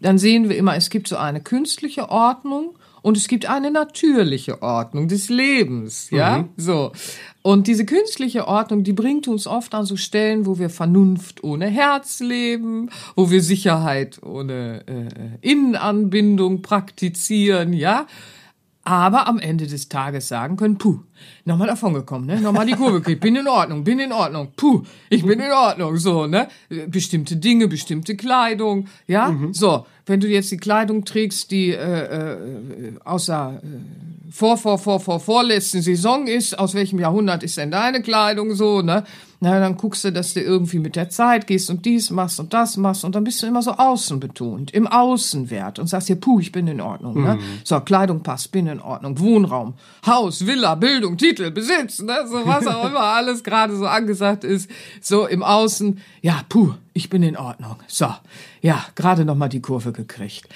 [0.00, 4.62] Dann sehen wir immer, es gibt so eine künstliche Ordnung und es gibt eine natürliche
[4.62, 6.48] Ordnung des Lebens, ja, mhm.
[6.56, 6.92] so.
[7.42, 11.66] Und diese künstliche Ordnung, die bringt uns oft an so Stellen, wo wir Vernunft ohne
[11.66, 18.06] Herz leben, wo wir Sicherheit ohne äh, Innenanbindung praktizieren, ja
[18.88, 21.00] aber am Ende des Tages sagen können, puh,
[21.44, 22.40] nochmal davon gekommen, ne?
[22.40, 25.98] Nochmal die Kurve gekriegt, bin in Ordnung, bin in Ordnung, puh, ich bin in Ordnung,
[25.98, 26.48] so, ne?
[26.86, 29.28] Bestimmte Dinge, bestimmte Kleidung, ja?
[29.28, 29.52] Mhm.
[29.52, 35.00] So, wenn du jetzt die Kleidung trägst, die äh, äh, außer äh, vor, vor, vor,
[35.00, 39.04] vor, vorletzten Saison ist, aus welchem Jahrhundert ist denn deine Kleidung so, ne?
[39.40, 42.52] Na, dann guckst du, dass du irgendwie mit der Zeit gehst und dies machst und
[42.52, 46.16] das machst und dann bist du immer so außen betont, im Außenwert und sagst dir,
[46.16, 47.36] puh, ich bin in Ordnung, ne?
[47.36, 47.40] Mhm.
[47.62, 49.74] So, Kleidung passt, bin in Ordnung, Wohnraum,
[50.04, 52.26] Haus, Villa, Bildung, Titel, Besitz, ne?
[52.26, 54.68] So was auch immer alles gerade so angesagt ist,
[55.00, 57.76] so im Außen, ja, puh, ich bin in Ordnung.
[57.86, 58.12] So,
[58.60, 60.48] ja, gerade noch mal die Kurve gekriegt.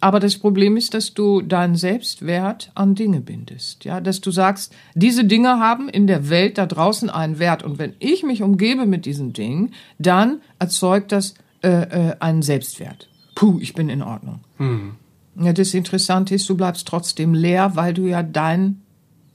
[0.00, 3.84] Aber das Problem ist, dass du deinen Selbstwert an Dinge bindest.
[3.84, 7.62] Ja, dass du sagst, diese Dinge haben in der Welt da draußen einen Wert.
[7.62, 13.08] Und wenn ich mich umgebe mit diesen Dingen, dann erzeugt das äh, äh, einen Selbstwert.
[13.34, 14.40] Puh, ich bin in Ordnung.
[14.56, 14.92] Hm.
[15.36, 18.80] Ja, das Interessante ist, du bleibst trotzdem leer, weil du ja dein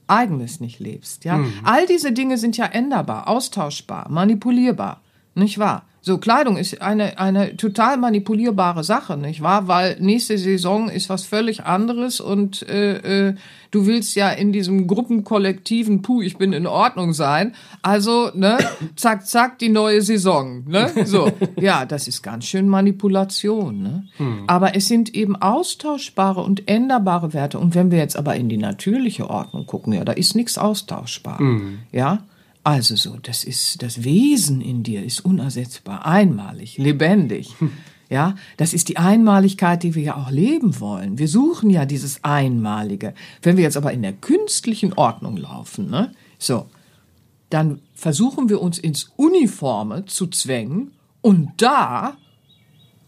[0.08, 1.24] eigenes nicht lebst.
[1.24, 1.52] Ja, hm.
[1.62, 5.00] all diese Dinge sind ja änderbar, austauschbar, manipulierbar,
[5.36, 5.84] nicht wahr?
[6.06, 9.66] So, Kleidung ist eine, eine total manipulierbare Sache, nicht wahr?
[9.66, 13.34] Weil nächste Saison ist was völlig anderes und äh, äh,
[13.72, 17.56] du willst ja in diesem gruppenkollektiven Puh, ich bin in Ordnung sein.
[17.82, 18.56] Also, ne,
[18.94, 20.92] zack, zack, die neue Saison, ne?
[21.06, 24.04] So, ja, das ist ganz schön Manipulation, ne?
[24.18, 24.44] Hm.
[24.46, 27.58] Aber es sind eben austauschbare und änderbare Werte.
[27.58, 31.40] Und wenn wir jetzt aber in die natürliche Ordnung gucken, ja, da ist nichts austauschbar,
[31.40, 31.80] hm.
[31.90, 32.22] ja?
[32.66, 37.54] Also so, das ist, das Wesen in dir ist unersetzbar, einmalig, lebendig.
[38.08, 41.18] Ja, das ist die Einmaligkeit, die wir ja auch leben wollen.
[41.18, 43.14] Wir suchen ja dieses Einmalige.
[43.42, 46.66] Wenn wir jetzt aber in der künstlichen Ordnung laufen, ne, so,
[47.50, 52.16] dann versuchen wir uns ins Uniforme zu zwängen und da,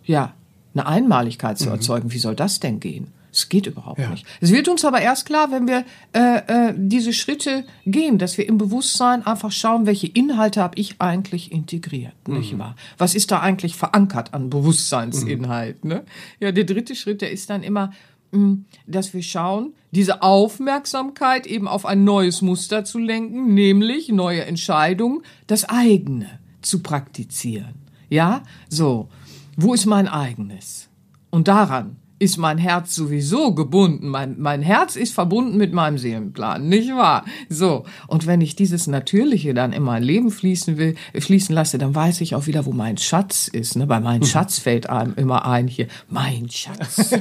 [0.05, 0.35] ja,
[0.75, 1.75] eine Einmaligkeit zu mhm.
[1.75, 2.12] erzeugen.
[2.12, 3.12] Wie soll das denn gehen?
[3.38, 4.11] Es geht überhaupt ja.
[4.11, 4.27] nicht.
[4.40, 8.48] Es wird uns aber erst klar, wenn wir äh, äh, diese Schritte gehen, dass wir
[8.48, 12.38] im Bewusstsein einfach schauen, welche Inhalte habe ich eigentlich integriert, mhm.
[12.38, 12.74] nicht wahr?
[12.98, 15.85] Was ist da eigentlich verankert an Bewusstseinsinhalt?
[15.85, 15.90] Mhm.
[15.90, 16.05] Ne?
[16.40, 17.92] Ja, der dritte Schritt, der ist dann immer,
[18.33, 24.09] mh, hm, dass wir schauen, diese Aufmerksamkeit eben auf ein neues Muster zu lenken, nämlich
[24.09, 27.74] neue Entscheidungen, das eigene zu praktizieren.
[28.09, 29.09] Ja, so.
[29.57, 30.88] Wo ist mein eigenes?
[31.31, 34.09] Und daran ist mein Herz sowieso gebunden.
[34.09, 37.24] Mein, mein Herz ist verbunden mit meinem Seelenplan, nicht wahr?
[37.48, 37.85] So.
[38.07, 42.20] Und wenn ich dieses Natürliche dann in mein Leben fließen will, fließen lasse, dann weiß
[42.20, 43.76] ich auch wieder, wo mein Schatz ist.
[43.76, 43.87] Ne?
[43.87, 47.14] Bei meinem Schatz fällt einem immer ein hier, mein Schatz.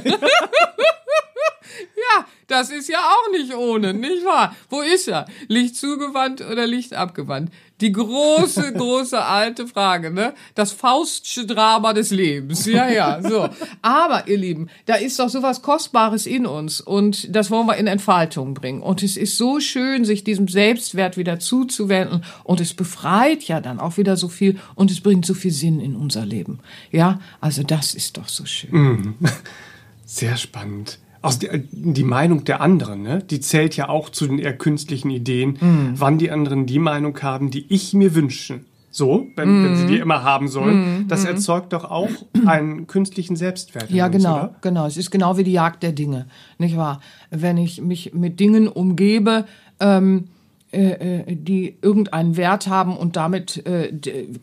[1.96, 4.56] ja, Das ist ja auch nicht ohne, nicht wahr?
[4.70, 5.26] Wo ist er?
[5.48, 7.52] Licht zugewandt oder Licht abgewandt?
[7.80, 10.34] Die große, große alte Frage, ne?
[10.54, 12.64] Das Faustsche Drama des Lebens.
[12.66, 13.48] Ja, ja, so.
[13.82, 17.86] Aber, ihr Lieben, da ist doch sowas Kostbares in uns und das wollen wir in
[17.86, 18.80] Entfaltung bringen.
[18.80, 23.78] Und es ist so schön, sich diesem Selbstwert wieder zuzuwenden und es befreit ja dann
[23.78, 26.60] auch wieder so viel und es bringt so viel Sinn in unser Leben.
[26.90, 28.70] Ja, also das ist doch so schön.
[28.72, 29.14] Mhm.
[30.06, 30.98] Sehr spannend.
[31.28, 33.22] Aus die, die Meinung der anderen, ne?
[33.22, 35.92] die zählt ja auch zu den eher künstlichen Ideen, mhm.
[35.94, 38.60] wann die anderen die Meinung haben, die ich mir wünsche.
[38.90, 39.64] So, wenn, mm.
[39.64, 41.04] wenn sie die immer haben sollen.
[41.04, 41.08] Mm.
[41.08, 42.08] Das erzeugt doch auch
[42.46, 43.90] einen künstlichen Selbstwert.
[43.90, 44.54] Ja, uns, genau, oder?
[44.62, 44.86] genau.
[44.86, 47.00] Es ist genau wie die Jagd der Dinge, nicht wahr?
[47.30, 49.44] Wenn ich mich mit Dingen umgebe,
[49.78, 50.24] ähm,
[50.70, 53.90] äh, äh, die irgendeinen Wert haben und damit äh,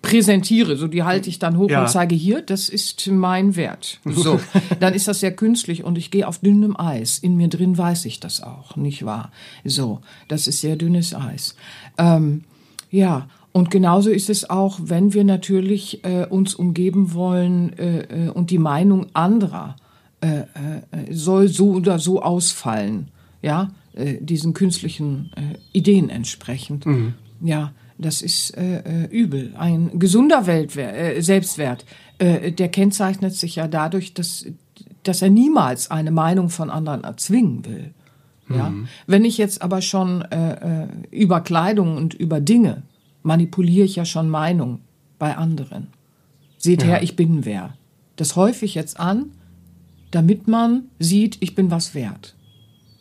[0.01, 0.75] präsentiere.
[0.75, 1.81] So, die halte ich dann hoch ja.
[1.81, 3.99] und zeige hier, das ist mein Wert.
[4.05, 4.39] So,
[4.79, 7.19] dann ist das sehr künstlich und ich gehe auf dünnem Eis.
[7.19, 9.31] In mir drin weiß ich das auch, nicht wahr?
[9.63, 11.55] So, das ist sehr dünnes Eis.
[11.99, 12.43] Ähm,
[12.89, 18.29] ja, und genauso ist es auch, wenn wir natürlich äh, uns umgeben wollen äh, äh
[18.29, 19.75] und die Meinung anderer
[20.21, 20.45] äh, äh,
[21.11, 23.11] soll so oder so ausfallen.
[23.43, 26.85] Ja, äh, diesen künstlichen äh, Ideen entsprechend.
[26.85, 27.13] Mhm.
[27.41, 29.53] Ja, das ist äh, äh, übel.
[29.57, 31.85] Ein gesunder Weltwert, äh, Selbstwert,
[32.17, 34.45] der kennzeichnet sich ja dadurch, dass,
[35.03, 37.93] dass er niemals eine Meinung von anderen erzwingen will.
[38.49, 38.69] Ja?
[38.69, 38.87] Mhm.
[39.05, 40.23] Wenn ich jetzt aber schon
[41.11, 42.83] über Kleidung und über Dinge
[43.21, 44.79] manipuliere ich ja schon Meinung
[45.19, 45.87] bei anderen.
[46.57, 46.87] Seht ja.
[46.87, 47.73] her, ich bin wer.
[48.15, 49.31] Das häufig jetzt an,
[50.11, 52.34] damit man sieht, ich bin was wert.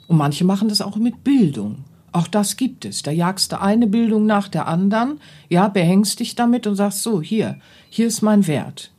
[0.07, 1.85] Und manche machen das auch mit Bildung.
[2.13, 3.03] Auch das gibt es.
[3.03, 7.21] Da jagst du eine Bildung nach der anderen, ja, behängst dich damit und sagst so,
[7.21, 7.59] hier,
[7.91, 8.93] hier ist mein Wert.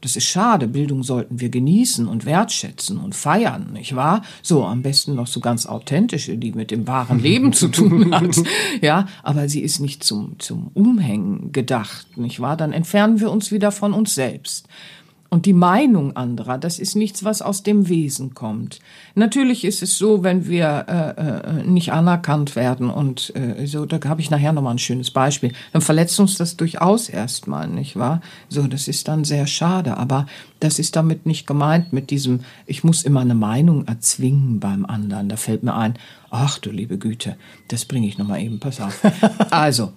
[0.00, 0.66] Das ist schade.
[0.66, 4.22] Bildung sollten wir genießen und wertschätzen und feiern, nicht wahr?
[4.42, 8.36] So, am besten noch so ganz authentische, die mit dem wahren Leben zu tun hat.
[8.80, 12.56] Ja, aber sie ist nicht zum, zum Umhängen gedacht, nicht wahr?
[12.56, 14.66] Dann entfernen wir uns wieder von uns selbst.
[15.32, 18.80] Und die Meinung anderer, das ist nichts, was aus dem Wesen kommt.
[19.14, 24.00] Natürlich ist es so, wenn wir äh, äh, nicht anerkannt werden und äh, so, da
[24.08, 28.20] habe ich nachher nochmal ein schönes Beispiel, dann verletzt uns das durchaus erstmal, nicht wahr?
[28.48, 30.26] So, das ist dann sehr schade, aber
[30.58, 35.28] das ist damit nicht gemeint mit diesem, ich muss immer eine Meinung erzwingen beim anderen.
[35.28, 35.94] Da fällt mir ein,
[36.30, 37.36] ach du liebe Güte,
[37.68, 39.00] das bringe ich nochmal eben, pass auf.
[39.50, 39.92] Also,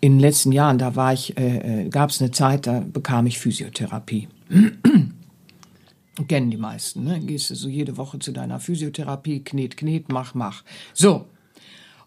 [0.00, 3.26] in den letzten Jahren, da war ich, äh, äh gab es eine Zeit, da bekam
[3.26, 4.28] ich Physiotherapie.
[6.28, 7.20] Kennen die meisten, ne?
[7.20, 10.64] Gehst du so jede Woche zu deiner Physiotherapie, knet, knet, mach, mach.
[10.94, 11.26] So.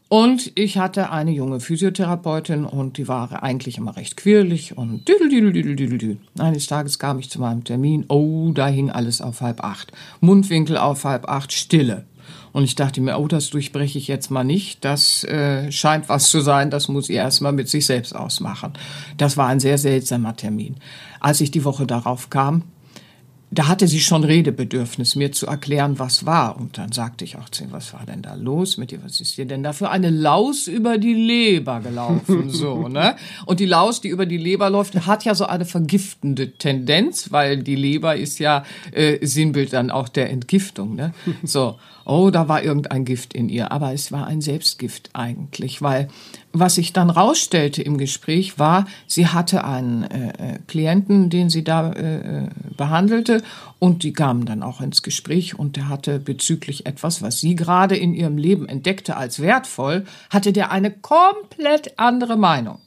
[0.08, 5.30] Und ich hatte eine junge Physiotherapeutin und die war eigentlich immer recht quirlig und düdel,
[5.30, 6.18] düdel, düdel, düdel, düdel.
[6.40, 8.06] Eines Tages kam ich zu meinem Termin.
[8.10, 9.92] Oh, da hing alles auf halb acht.
[10.20, 12.06] Mundwinkel auf halb acht, Stille.
[12.52, 14.84] Und ich dachte mir, oh, das durchbreche ich jetzt mal nicht.
[14.84, 18.74] Das äh, scheint was zu sein, das muss sie erstmal mit sich selbst ausmachen.
[19.18, 20.76] Das war ein sehr seltsamer Termin.
[21.20, 22.64] Als ich die Woche darauf kam,
[23.52, 26.60] da hatte sie schon Redebedürfnis, mir zu erklären, was war.
[26.60, 29.04] Und dann sagte ich auch zu ihr, was war denn da los mit dir?
[29.04, 32.50] Was ist dir denn da für eine Laus über die Leber gelaufen?
[32.60, 33.16] So, ne?
[33.46, 37.64] Und die Laus, die über die Leber läuft, hat ja so eine vergiftende Tendenz, weil
[37.64, 41.14] die Leber ist ja äh, Sinnbild dann auch der Entgiftung, ne?
[41.44, 41.78] So
[42.10, 43.72] oh, da war irgendein Gift in ihr.
[43.72, 46.10] Aber es war ein Selbstgift eigentlich, weil
[46.52, 51.64] was sich dann rausstellte im Gespräch war, sie hatte einen äh, äh, Klienten, den sie
[51.64, 53.44] da äh, äh, behandelte
[53.78, 57.96] und die kamen dann auch ins Gespräch und der hatte bezüglich etwas, was sie gerade
[57.96, 62.80] in ihrem Leben entdeckte als wertvoll, hatte der eine komplett andere Meinung.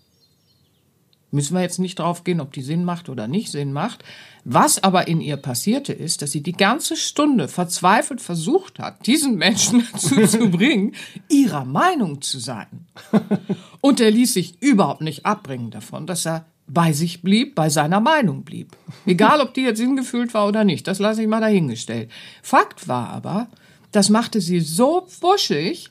[1.34, 4.04] Müssen wir jetzt nicht drauf gehen, ob die Sinn macht oder nicht Sinn macht.
[4.44, 9.36] Was aber in ihr passierte ist, dass sie die ganze Stunde verzweifelt versucht hat, diesen
[9.36, 10.94] Menschen dazu zu bringen,
[11.30, 12.86] ihrer Meinung zu sein.
[13.80, 18.00] Und er ließ sich überhaupt nicht abbringen davon, dass er bei sich blieb, bei seiner
[18.00, 18.76] Meinung blieb.
[19.06, 22.10] Egal, ob die jetzt hingefühlt war oder nicht, das lasse ich mal dahingestellt.
[22.42, 23.48] Fakt war aber,
[23.90, 25.90] das machte sie so wuschig,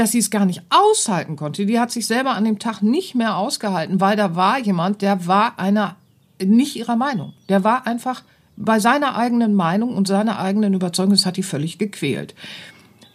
[0.00, 1.66] dass sie es gar nicht aushalten konnte.
[1.66, 5.26] Die hat sich selber an dem Tag nicht mehr ausgehalten, weil da war jemand, der
[5.26, 5.96] war einer
[6.42, 7.34] nicht ihrer Meinung.
[7.50, 8.22] Der war einfach
[8.56, 12.34] bei seiner eigenen Meinung und seiner eigenen Überzeugung, das hat die völlig gequält.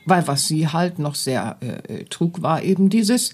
[0.06, 3.32] Weil was sie halt noch sehr äh, trug, war eben dieses,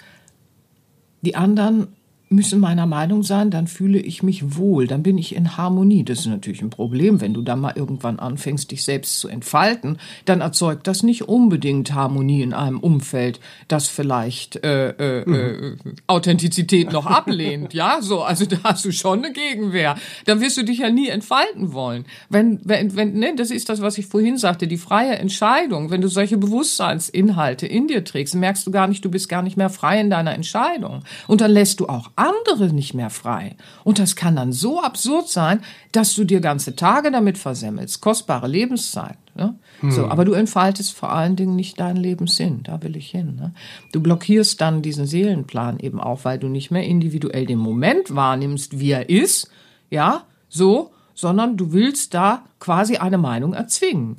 [1.22, 1.90] die anderen
[2.32, 6.04] müssen meiner Meinung sein, dann fühle ich mich wohl, dann bin ich in Harmonie.
[6.04, 9.98] Das ist natürlich ein Problem, wenn du dann mal irgendwann anfängst, dich selbst zu entfalten,
[10.26, 15.78] dann erzeugt das nicht unbedingt Harmonie in einem Umfeld, das vielleicht äh, äh, mhm.
[15.86, 17.74] äh, Authentizität noch ablehnt.
[17.74, 19.96] ja, so, also da hast du schon eine Gegenwehr.
[20.26, 22.06] Dann wirst du dich ja nie entfalten wollen.
[22.30, 25.92] Wenn, wenn, wenn, ne, das ist das, was ich vorhin sagte, die freie Entscheidung.
[25.92, 29.58] Wenn du solche Bewusstseinsinhalte in dir trägst, merkst du gar nicht, du bist gar nicht
[29.58, 31.04] mehr frei in deiner Entscheidung.
[31.28, 33.56] Und dann lässt du auch andere nicht mehr frei.
[33.84, 38.48] Und das kann dann so absurd sein, dass du dir ganze Tage damit versemmelst, kostbare
[38.48, 39.18] Lebenszeit.
[39.36, 39.56] Ne?
[39.82, 39.92] Hm.
[39.92, 42.64] So, aber du entfaltest vor allen Dingen nicht deinen Lebenssinn.
[42.64, 43.36] Da will ich hin.
[43.36, 43.54] Ne?
[43.92, 48.80] Du blockierst dann diesen Seelenplan eben auch, weil du nicht mehr individuell den Moment wahrnimmst,
[48.80, 49.50] wie er ist,
[49.90, 54.18] ja, so, sondern du willst da quasi eine Meinung erzwingen.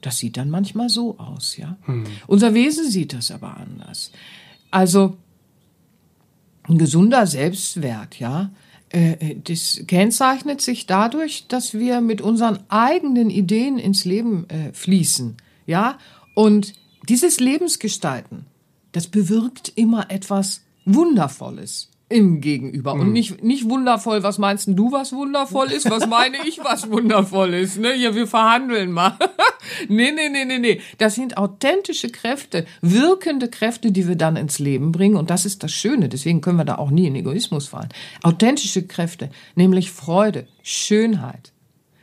[0.00, 1.76] Das sieht dann manchmal so aus, ja.
[1.82, 2.04] Hm.
[2.26, 4.10] Unser Wesen sieht das aber anders.
[4.70, 5.16] Also
[6.68, 8.50] ein gesunder Selbstwert, ja,
[8.92, 14.72] äh, äh, das kennzeichnet sich dadurch, dass wir mit unseren eigenen Ideen ins Leben äh,
[14.72, 15.98] fließen, ja,
[16.34, 16.74] und
[17.08, 18.46] dieses Lebensgestalten,
[18.92, 22.94] das bewirkt immer etwas Wundervolles im Gegenüber.
[22.94, 23.00] Mhm.
[23.00, 25.90] Und nicht, nicht wundervoll, was meinst du, was wundervoll ist?
[25.90, 27.78] Was meine ich, was wundervoll ist?
[27.78, 27.96] Ne?
[27.96, 29.18] Ja, wir verhandeln mal.
[29.88, 30.80] nee, nee, nee, nee, nee.
[30.98, 35.16] Das sind authentische Kräfte, wirkende Kräfte, die wir dann ins Leben bringen.
[35.16, 36.08] Und das ist das Schöne.
[36.08, 37.88] Deswegen können wir da auch nie in Egoismus fallen.
[38.22, 41.51] Authentische Kräfte, nämlich Freude, Schönheit,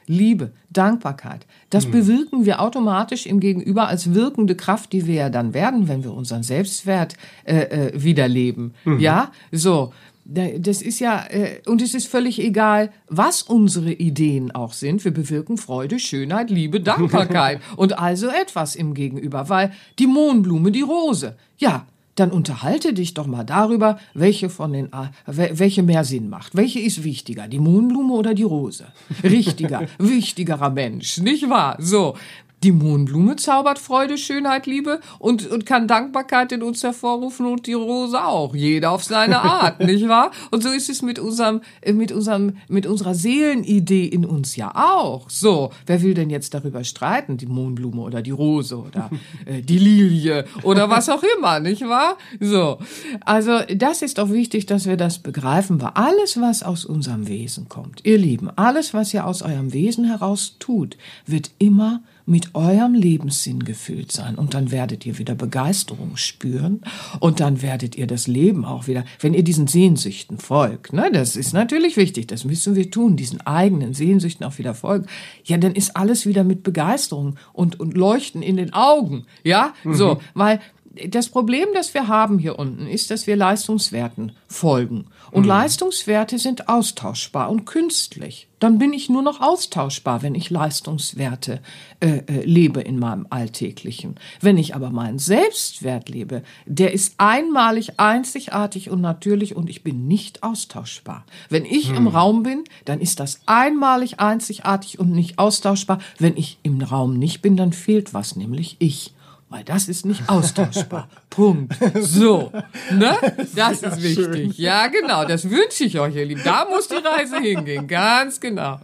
[0.09, 1.45] Liebe, Dankbarkeit.
[1.69, 1.91] Das mhm.
[1.91, 6.13] bewirken wir automatisch im Gegenüber als wirkende Kraft, die wir ja dann werden, wenn wir
[6.13, 8.73] unseren Selbstwert äh, äh, wiederleben.
[8.85, 8.99] Mhm.
[8.99, 9.93] Ja, so.
[10.25, 15.03] Das ist ja, äh, und es ist völlig egal, was unsere Ideen auch sind.
[15.03, 20.81] Wir bewirken Freude, Schönheit, Liebe, Dankbarkeit und also etwas im Gegenüber, weil die Mohnblume, die
[20.81, 21.87] Rose, ja,
[22.19, 24.89] dann unterhalte dich doch mal darüber, welche von den,
[25.25, 26.55] welche mehr Sinn macht.
[26.55, 28.85] Welche ist wichtiger, die Mohnblume oder die Rose?
[29.23, 31.77] Richtiger, wichtigerer Mensch, nicht wahr?
[31.79, 32.15] So.
[32.63, 37.73] Die Mohnblume zaubert Freude, Schönheit, Liebe und, und kann Dankbarkeit in uns hervorrufen und die
[37.73, 38.53] Rose auch.
[38.53, 40.31] Jeder auf seine Art, nicht wahr?
[40.51, 44.73] Und so ist es mit unserem, äh, mit unserem, mit unserer Seelenidee in uns ja
[44.75, 45.29] auch.
[45.29, 45.71] So.
[45.85, 47.37] Wer will denn jetzt darüber streiten?
[47.37, 49.09] Die Mohnblume oder die Rose oder
[49.45, 52.17] äh, die Lilie oder was auch immer, nicht wahr?
[52.41, 52.79] So.
[53.21, 57.69] Also, das ist auch wichtig, dass wir das begreifen, weil alles, was aus unserem Wesen
[57.69, 62.93] kommt, ihr Lieben, alles, was ihr aus eurem Wesen heraus tut, wird immer mit eurem
[62.93, 64.35] Lebenssinn gefüllt sein.
[64.35, 66.81] Und dann werdet ihr wieder Begeisterung spüren.
[67.19, 71.35] Und dann werdet ihr das Leben auch wieder, wenn ihr diesen Sehnsüchten folgt, ne, das
[71.35, 75.07] ist natürlich wichtig, das müssen wir tun, diesen eigenen Sehnsüchten auch wieder folgen,
[75.43, 79.93] ja, dann ist alles wieder mit Begeisterung und, und Leuchten in den Augen, ja, mhm.
[79.95, 80.59] so, weil
[81.07, 85.05] das Problem, das wir haben hier unten, ist, dass wir Leistungswerten folgen.
[85.31, 85.49] Und mhm.
[85.49, 88.47] Leistungswerte sind austauschbar und künstlich.
[88.57, 91.61] Dann bin ich nur noch austauschbar, wenn ich Leistungswerte
[91.99, 94.15] äh, äh, lebe in meinem Alltäglichen.
[94.41, 100.07] Wenn ich aber meinen Selbstwert lebe, der ist einmalig, einzigartig und natürlich und ich bin
[100.07, 101.25] nicht austauschbar.
[101.49, 101.97] Wenn ich mhm.
[101.97, 105.99] im Raum bin, dann ist das einmalig, einzigartig und nicht austauschbar.
[106.17, 109.13] Wenn ich im Raum nicht bin, dann fehlt was, nämlich ich
[109.49, 111.09] weil das ist nicht austauschbar.
[111.29, 111.75] Punkt.
[111.99, 112.51] So,
[112.91, 113.17] ne?
[113.55, 114.57] Das ist wichtig.
[114.57, 115.25] Ja, genau.
[115.25, 116.41] Das wünsche ich euch, ihr Lieben.
[116.43, 117.87] Da muss die Reise hingehen.
[117.87, 118.79] Ganz genau.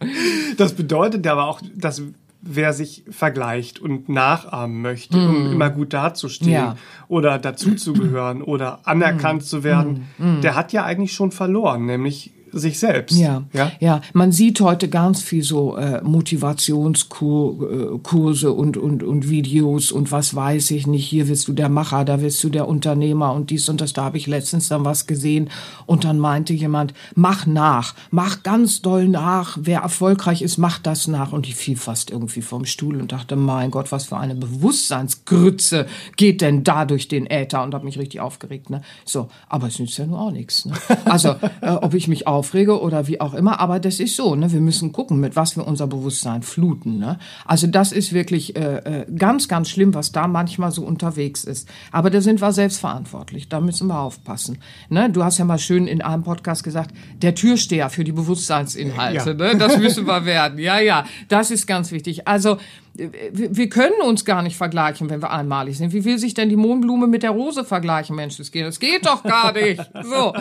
[0.57, 2.01] Das bedeutet aber auch, dass
[2.41, 5.29] wer sich vergleicht und nachahmen möchte, mm.
[5.29, 6.77] um immer gut dazustehen ja.
[7.07, 9.45] oder dazuzugehören oder anerkannt mm.
[9.45, 10.41] zu werden, mm.
[10.41, 13.15] der hat ja eigentlich schon verloren, nämlich sich selbst.
[13.17, 14.01] Ja, ja, ja.
[14.13, 20.71] Man sieht heute ganz viel so äh, Motivationskurse und, und, und Videos und was weiß
[20.71, 21.05] ich nicht.
[21.05, 23.91] Hier wirst du der Macher, da wirst du der Unternehmer und dies und das.
[23.91, 25.49] Da habe ich letztens dann was gesehen
[25.85, 29.57] und dann meinte jemand, mach nach, mach ganz doll nach.
[29.61, 31.33] Wer erfolgreich ist, mach das nach.
[31.33, 35.87] Und ich fiel fast irgendwie vom Stuhl und dachte, mein Gott, was für eine Bewusstseinsgrütze
[36.15, 38.69] geht denn da durch den Äther und habe mich richtig aufgeregt.
[38.69, 38.81] Ne?
[39.03, 40.63] So, aber es nützt ja nur auch nichts.
[40.65, 40.71] Ne?
[41.03, 43.59] Also, äh, ob ich mich auf aufrege oder wie auch immer.
[43.59, 44.51] Aber das ist so, ne?
[44.51, 46.99] wir müssen gucken, mit was wir unser Bewusstsein fluten.
[46.99, 47.17] Ne?
[47.45, 51.67] Also das ist wirklich äh, äh, ganz, ganz schlimm, was da manchmal so unterwegs ist.
[51.91, 54.59] Aber da sind wir selbstverantwortlich, da müssen wir aufpassen.
[54.89, 55.09] Ne?
[55.09, 59.53] Du hast ja mal schön in einem Podcast gesagt, der Türsteher für die Bewusstseinsinhalte, ja.
[59.53, 59.57] ne?
[59.57, 60.59] das müssen wir werden.
[60.59, 62.27] Ja, ja, das ist ganz wichtig.
[62.27, 62.57] Also
[62.97, 65.91] wir können uns gar nicht vergleichen, wenn wir einmalig sind.
[65.91, 68.37] Wie will sich denn die Mohnblume mit der Rose vergleichen, Mensch?
[68.37, 69.81] Das geht, das geht doch gar nicht.
[70.05, 70.33] So,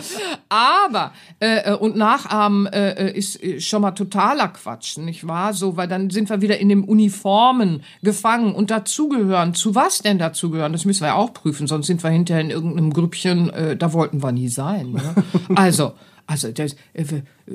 [0.47, 5.53] aber äh, äh und Nachahmen äh, äh ist äh, schon mal totaler Quatsch, nicht wahr?
[5.53, 9.53] So, weil dann sind wir wieder in den Uniformen gefangen und dazugehören.
[9.53, 10.71] Zu was denn dazugehören?
[10.71, 13.49] Das müssen wir ja auch prüfen, sonst sind wir hinterher in irgendeinem Grüppchen.
[13.49, 14.91] Äh, da wollten wir nie sein.
[14.91, 15.15] Ne?
[15.55, 15.93] Also
[16.27, 17.03] Also das äh,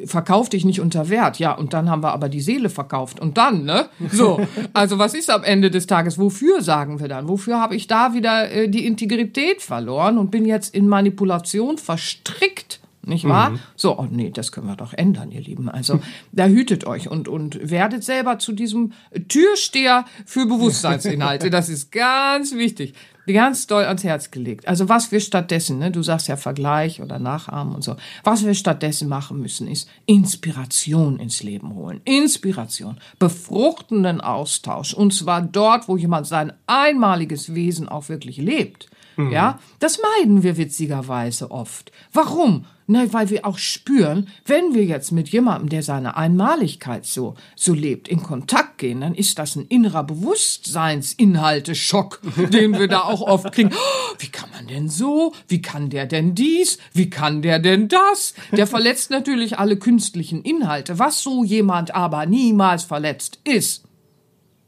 [0.07, 1.39] verkauf dich nicht unter Wert.
[1.39, 3.18] Ja, und dann haben wir aber die Seele verkauft.
[3.18, 3.89] Und dann, ne?
[4.11, 4.41] So.
[4.73, 6.18] Also was ist am Ende des Tages?
[6.18, 7.29] Wofür sagen wir dann?
[7.29, 12.81] Wofür habe ich da wieder äh, die Integrität verloren und bin jetzt in Manipulation verstrickt?
[13.03, 13.51] Nicht wahr?
[13.51, 13.59] Mhm.
[13.77, 15.68] So, oh nee, das können wir doch ändern, ihr Lieben.
[15.68, 16.01] Also,
[16.33, 18.93] da hütet euch und, und werdet selber zu diesem
[19.29, 21.49] Türsteher für Bewusstseinsinhalte.
[21.51, 22.95] Das ist ganz wichtig
[23.33, 24.68] ganz doll ans Herz gelegt.
[24.68, 28.55] Also was wir stattdessen, ne, du sagst ja Vergleich oder Nachahmen und so, was wir
[28.55, 32.01] stattdessen machen müssen, ist Inspiration ins Leben holen.
[32.05, 38.89] Inspiration, befruchtenden Austausch und zwar dort, wo jemand sein einmaliges Wesen auch wirklich lebt.
[39.16, 39.33] Mhm.
[39.33, 41.93] Ja, das meiden wir witzigerweise oft.
[42.12, 42.64] Warum?
[42.91, 47.72] Na, weil wir auch spüren, wenn wir jetzt mit jemandem, der seine Einmaligkeit so, so
[47.72, 52.20] lebt, in Kontakt gehen, dann ist das ein innerer Bewusstseinsinhalte-Schock,
[52.53, 53.70] den wir da auch oft kriegen.
[53.72, 55.32] Oh, wie kann man denn so?
[55.47, 56.78] Wie kann der denn dies?
[56.93, 58.34] Wie kann der denn das?
[58.51, 60.99] Der verletzt natürlich alle künstlichen Inhalte.
[60.99, 63.84] Was so jemand aber niemals verletzt, ist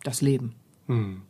[0.04, 0.54] das Leben.
[0.86, 1.22] Hm.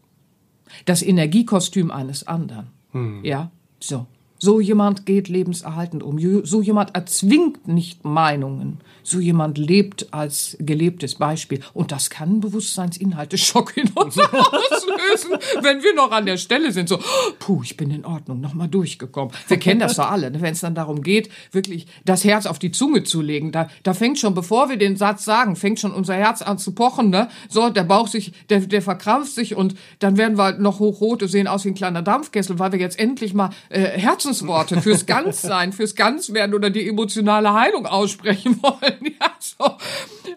[0.84, 2.66] Das Energiekostüm eines anderen.
[2.90, 3.24] Hm.
[3.24, 4.08] Ja, so.
[4.44, 6.18] So jemand geht lebenserhaltend um.
[6.44, 8.78] So jemand erzwingt nicht Meinungen.
[9.02, 11.60] So jemand lebt als gelebtes Beispiel.
[11.74, 16.88] Und das kann Bewusstseinsinhalte Schock in uns auslösen, wenn wir noch an der Stelle sind.
[16.88, 16.98] So,
[17.38, 19.32] puh, ich bin in Ordnung, nochmal durchgekommen.
[19.48, 20.40] Wir kennen das doch alle, ne?
[20.40, 23.52] wenn es dann darum geht, wirklich das Herz auf die Zunge zu legen.
[23.52, 26.72] Da, da fängt schon, bevor wir den Satz sagen, fängt schon unser Herz an zu
[26.72, 27.10] pochen.
[27.10, 27.28] Ne?
[27.48, 31.28] So, der Bauch sich, der, der verkrampft sich und dann werden wir noch hochrot und
[31.28, 35.06] sehen aus wie ein kleiner Dampfkessel, weil wir jetzt endlich mal äh, Herzens Herzensworte fürs
[35.06, 38.91] Ganzsein, fürs Ganzwerden oder die emotionale Heilung aussprechen wollen.
[39.20, 39.64] Ja, so.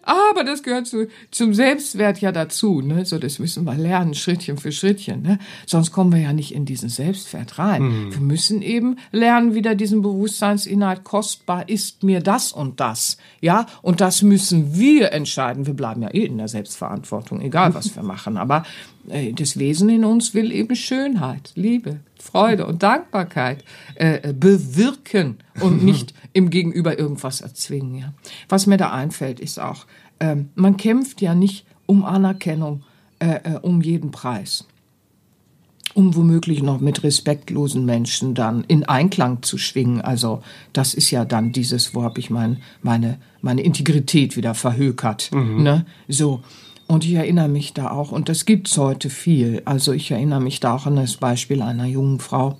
[0.03, 2.81] Aber das gehört zu, zum Selbstwert ja dazu.
[2.81, 3.05] Ne?
[3.05, 5.21] So, das müssen wir lernen, Schrittchen für Schrittchen.
[5.21, 5.39] Ne?
[5.65, 7.83] Sonst kommen wir ja nicht in diesen Selbstwert rein.
[7.83, 8.13] Mhm.
[8.13, 13.17] Wir müssen eben lernen, wieder diesen Bewusstseinsinhalt kostbar ist mir das und das.
[13.41, 15.65] Ja, und das müssen wir entscheiden.
[15.65, 18.37] Wir bleiben ja eh in der Selbstverantwortung, egal was wir machen.
[18.37, 18.63] Aber
[19.09, 23.63] äh, das Wesen in uns will eben Schönheit, Liebe, Freude und Dankbarkeit
[23.95, 27.95] äh, bewirken und nicht im Gegenüber irgendwas erzwingen.
[27.95, 28.13] Ja.
[28.49, 29.85] Was mir da einfällt, ist auch,
[30.19, 32.83] äh, man kämpft ja nicht um Anerkennung
[33.19, 34.65] äh, äh, um jeden Preis
[35.95, 40.01] um womöglich noch mit respektlosen Menschen dann in Einklang zu schwingen.
[40.01, 40.43] Also
[40.73, 45.31] das ist ja dann dieses, wo habe ich mein, meine, meine Integrität wieder verhökert.
[45.33, 45.63] Mhm.
[45.63, 45.85] Ne?
[46.09, 46.41] So.
[46.87, 49.61] Und ich erinnere mich da auch, und das gibt's heute viel.
[49.65, 52.59] Also ich erinnere mich da auch an das Beispiel einer jungen Frau.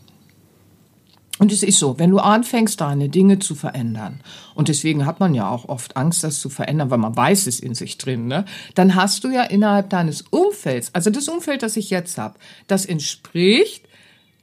[1.38, 4.22] Und es ist so, wenn du anfängst, deine Dinge zu verändern,
[4.56, 7.60] und deswegen hat man ja auch oft Angst, das zu verändern, weil man weiß es
[7.60, 8.46] in sich drin, ne?
[8.74, 12.86] dann hast du ja innerhalb deines Umfelds, also das Umfeld, das ich jetzt habe, das
[12.86, 13.86] entspricht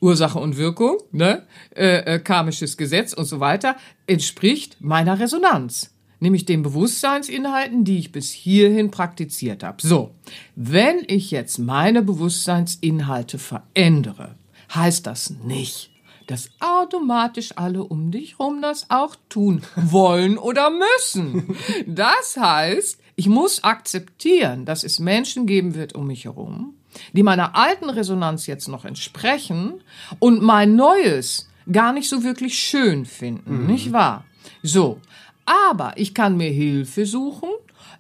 [0.01, 1.45] Ursache und Wirkung, ne?
[1.75, 3.77] Äh, äh, karmisches Gesetz und so weiter,
[4.07, 5.93] entspricht meiner Resonanz
[6.23, 9.79] nämlich den Bewusstseinsinhalten, die ich bis hierhin praktiziert habe.
[9.83, 10.15] So,
[10.55, 14.37] wenn ich jetzt meine Bewusstseinsinhalte verändere,
[14.73, 15.91] heißt das nicht,
[16.29, 21.57] dass automatisch alle um dich rum das auch tun wollen oder müssen.
[21.87, 26.75] Das heißt, ich muss akzeptieren, dass es Menschen geben wird um mich herum,
[27.13, 29.83] die meiner alten Resonanz jetzt noch entsprechen
[30.21, 33.67] und mein neues gar nicht so wirklich schön finden, mhm.
[33.67, 34.25] nicht wahr?
[34.63, 35.01] So,
[35.45, 37.51] aber ich kann mir Hilfe suchen,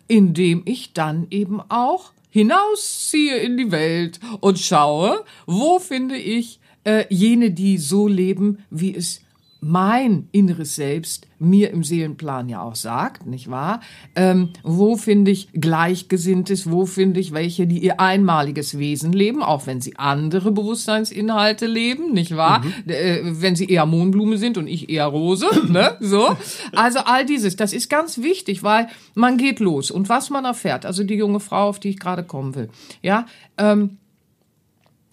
[0.08, 7.04] indem ich dann eben auch hinausziehe in die Welt und schaue, wo finde ich äh,
[7.08, 9.20] jene, die so leben, wie es
[9.64, 13.80] mein inneres Selbst mir im Seelenplan ja auch sagt, nicht wahr?
[14.16, 16.70] Ähm, wo finde ich Gleichgesinntes?
[16.70, 22.12] Wo finde ich welche, die ihr einmaliges Wesen leben, auch wenn sie andere Bewusstseinsinhalte leben,
[22.12, 22.64] nicht wahr?
[22.64, 22.90] Mhm.
[22.90, 25.96] Äh, wenn sie eher Mohnblume sind und ich eher Rose, ne?
[26.00, 26.36] So.
[26.74, 30.84] Also all dieses, das ist ganz wichtig, weil man geht los und was man erfährt,
[30.84, 32.68] also die junge Frau, auf die ich gerade kommen will,
[33.00, 33.26] ja,
[33.58, 33.98] ähm,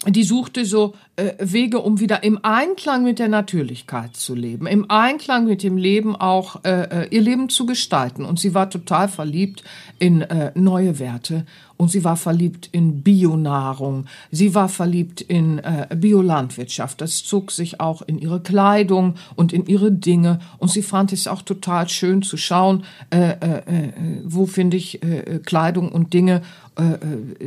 [0.07, 4.89] die suchte so äh, Wege, um wieder im Einklang mit der Natürlichkeit zu leben, im
[4.89, 8.23] Einklang mit dem Leben auch äh, äh, ihr Leben zu gestalten.
[8.23, 9.63] Und sie war total verliebt
[9.99, 11.45] in äh, neue Werte
[11.79, 16.99] und sie war verliebt in Bionahrung, sie war verliebt in äh, Biolandwirtschaft.
[16.99, 21.25] Das zog sich auch in ihre Kleidung und in ihre Dinge und sie fand es
[21.25, 23.93] auch total schön zu schauen, äh, äh, äh
[24.25, 26.41] wo finde ich äh, Kleidung und Dinge
[26.77, 26.97] äh, äh,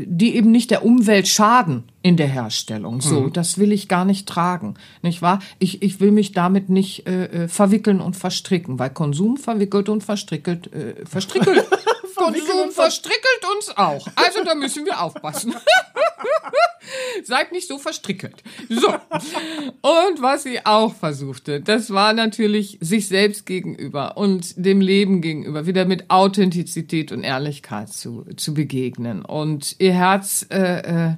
[0.06, 3.00] die eben nicht der Umwelt schaden in der Herstellung.
[3.00, 3.32] So, mhm.
[3.32, 5.40] das will ich gar nicht tragen, nicht wahr?
[5.58, 10.02] Ich, ich will mich damit nicht äh, äh verwickeln und verstricken, weil Konsum verwickelt und
[10.02, 11.66] verstrickelt, äh, verstrickelt.
[12.22, 14.06] Konsum verstrickelt uns auch.
[14.16, 15.54] Also da müssen wir aufpassen.
[17.24, 18.42] Seid nicht so verstrickelt.
[18.68, 18.88] So.
[18.88, 25.66] Und was sie auch versuchte, das war natürlich sich selbst gegenüber und dem Leben gegenüber
[25.66, 29.24] wieder mit Authentizität und Ehrlichkeit zu, zu begegnen.
[29.24, 31.14] Und ihr Herz, äh, äh,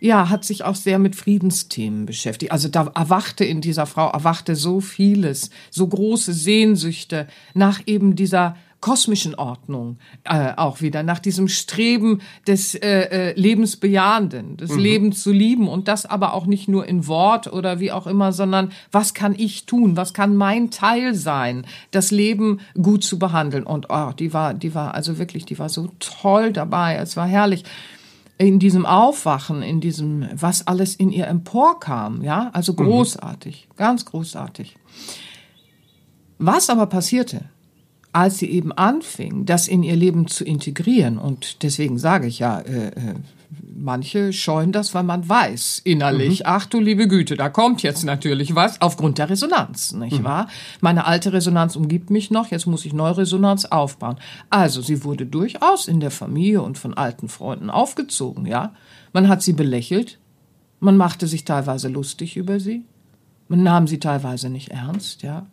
[0.00, 2.52] ja, hat sich auch sehr mit Friedensthemen beschäftigt.
[2.52, 8.56] Also da erwachte in dieser Frau, erwachte so vieles, so große Sehnsüchte nach eben dieser
[8.86, 14.78] kosmischen Ordnung äh, auch wieder, nach diesem Streben des äh, äh, Lebensbejahenden, des mhm.
[14.78, 18.32] Lebens zu lieben und das aber auch nicht nur in Wort oder wie auch immer,
[18.32, 23.64] sondern was kann ich tun, was kann mein Teil sein, das Leben gut zu behandeln.
[23.64, 27.26] Und oh, die war, die war also wirklich, die war so toll dabei, es war
[27.26, 27.64] herrlich
[28.38, 32.76] in diesem Aufwachen, in diesem, was alles in ihr emporkam, ja, also mhm.
[32.76, 33.76] großartig, mhm.
[33.76, 34.76] ganz großartig.
[36.38, 37.46] Was aber passierte,
[38.16, 42.60] als sie eben anfing, das in ihr Leben zu integrieren, und deswegen sage ich ja,
[42.60, 43.14] äh, äh,
[43.76, 46.46] manche scheuen das, weil man weiß innerlich, mhm.
[46.46, 50.24] ach du liebe Güte, da kommt jetzt natürlich was aufgrund der Resonanz, nicht mhm.
[50.24, 50.48] wahr?
[50.80, 54.16] Meine alte Resonanz umgibt mich noch, jetzt muss ich neue Resonanz aufbauen.
[54.48, 58.72] Also sie wurde durchaus in der Familie und von alten Freunden aufgezogen, ja?
[59.12, 60.18] Man hat sie belächelt,
[60.80, 62.86] man machte sich teilweise lustig über sie,
[63.48, 65.48] man nahm sie teilweise nicht ernst, ja?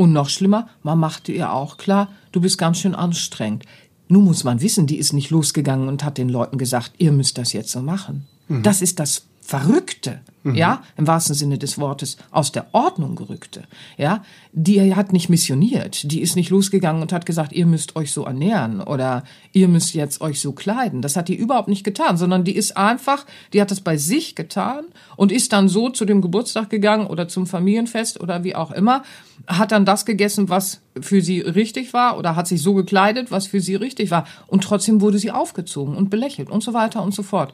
[0.00, 3.66] Und noch schlimmer, man machte ihr auch klar, du bist ganz schön anstrengend.
[4.08, 7.36] Nun muss man wissen, die ist nicht losgegangen und hat den Leuten gesagt, ihr müsst
[7.36, 8.26] das jetzt so machen.
[8.48, 8.62] Mhm.
[8.62, 10.54] Das ist das Verrückte, mhm.
[10.54, 13.64] ja, im wahrsten Sinne des Wortes, aus der Ordnung gerückte,
[13.96, 14.22] ja,
[14.52, 18.24] die hat nicht missioniert, die ist nicht losgegangen und hat gesagt, ihr müsst euch so
[18.24, 21.02] ernähren oder ihr müsst jetzt euch so kleiden.
[21.02, 24.36] Das hat die überhaupt nicht getan, sondern die ist einfach, die hat das bei sich
[24.36, 24.84] getan
[25.16, 29.02] und ist dann so zu dem Geburtstag gegangen oder zum Familienfest oder wie auch immer,
[29.46, 33.46] hat dann das gegessen, was für sie richtig war oder hat sich so gekleidet, was
[33.46, 37.14] für sie richtig war und trotzdem wurde sie aufgezogen und belächelt und so weiter und
[37.14, 37.52] so fort.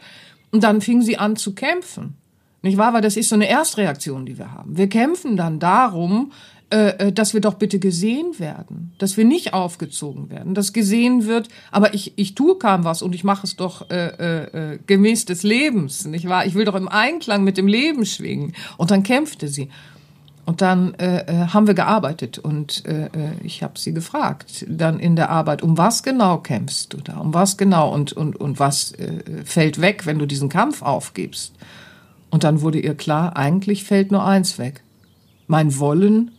[0.56, 2.14] Und dann fing sie an zu kämpfen.
[2.62, 2.94] Nicht wahr?
[2.94, 4.78] Weil das ist so eine Erstreaktion, die wir haben.
[4.78, 6.32] Wir kämpfen dann darum,
[6.70, 11.26] äh, äh, dass wir doch bitte gesehen werden, dass wir nicht aufgezogen werden, dass gesehen
[11.26, 14.78] wird, aber ich, ich tue kaum was und ich mache es doch äh, äh, äh,
[14.86, 16.46] gemäß des Lebens, nicht wahr?
[16.46, 18.54] Ich will doch im Einklang mit dem Leben schwingen.
[18.78, 19.68] Und dann kämpfte sie.
[20.46, 25.00] Und dann äh, äh, haben wir gearbeitet und äh, äh, ich habe sie gefragt, dann
[25.00, 27.18] in der Arbeit, um was genau kämpfst du da?
[27.18, 31.52] Um was genau und, und, und was äh, fällt weg, wenn du diesen Kampf aufgibst?
[32.30, 34.84] Und dann wurde ihr klar, eigentlich fällt nur eins weg.
[35.48, 36.30] Mein Wollen,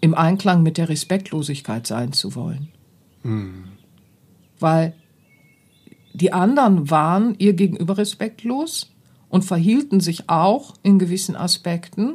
[0.00, 2.68] im Einklang mit der Respektlosigkeit sein zu wollen.
[3.22, 3.64] Hm.
[4.58, 4.94] Weil
[6.14, 8.90] die anderen waren ihr gegenüber respektlos
[9.28, 12.14] und verhielten sich auch in gewissen Aspekten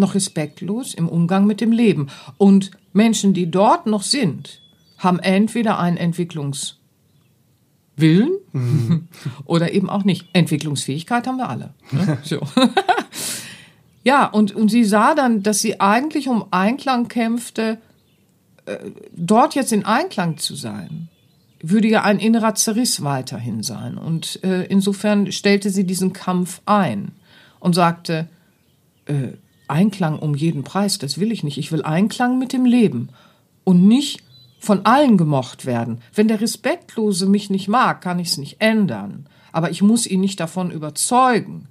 [0.00, 2.08] noch respektlos im Umgang mit dem Leben.
[2.38, 4.60] Und Menschen, die dort noch sind,
[4.98, 6.78] haben entweder einen Entwicklungswillen
[8.52, 9.08] mhm.
[9.44, 10.28] oder eben auch nicht.
[10.32, 11.74] Entwicklungsfähigkeit haben wir alle.
[11.90, 12.18] Ne?
[12.24, 12.40] So.
[14.04, 17.78] ja, und, und sie sah dann, dass sie eigentlich um Einklang kämpfte,
[18.66, 18.78] äh,
[19.14, 21.08] dort jetzt in Einklang zu sein
[21.62, 23.98] würde ja ein innerer Zerriss weiterhin sein.
[23.98, 27.12] Und äh, insofern stellte sie diesen Kampf ein
[27.58, 28.28] und sagte,
[29.06, 29.32] äh,
[29.70, 31.58] Einklang um jeden Preis, das will ich nicht.
[31.58, 33.08] Ich will Einklang mit dem Leben
[33.64, 34.22] und nicht
[34.60, 36.00] von allen gemocht werden.
[36.14, 39.26] Wenn der Respektlose mich nicht mag, kann ich es nicht ändern.
[39.52, 41.66] Aber ich muss ihn nicht davon überzeugen.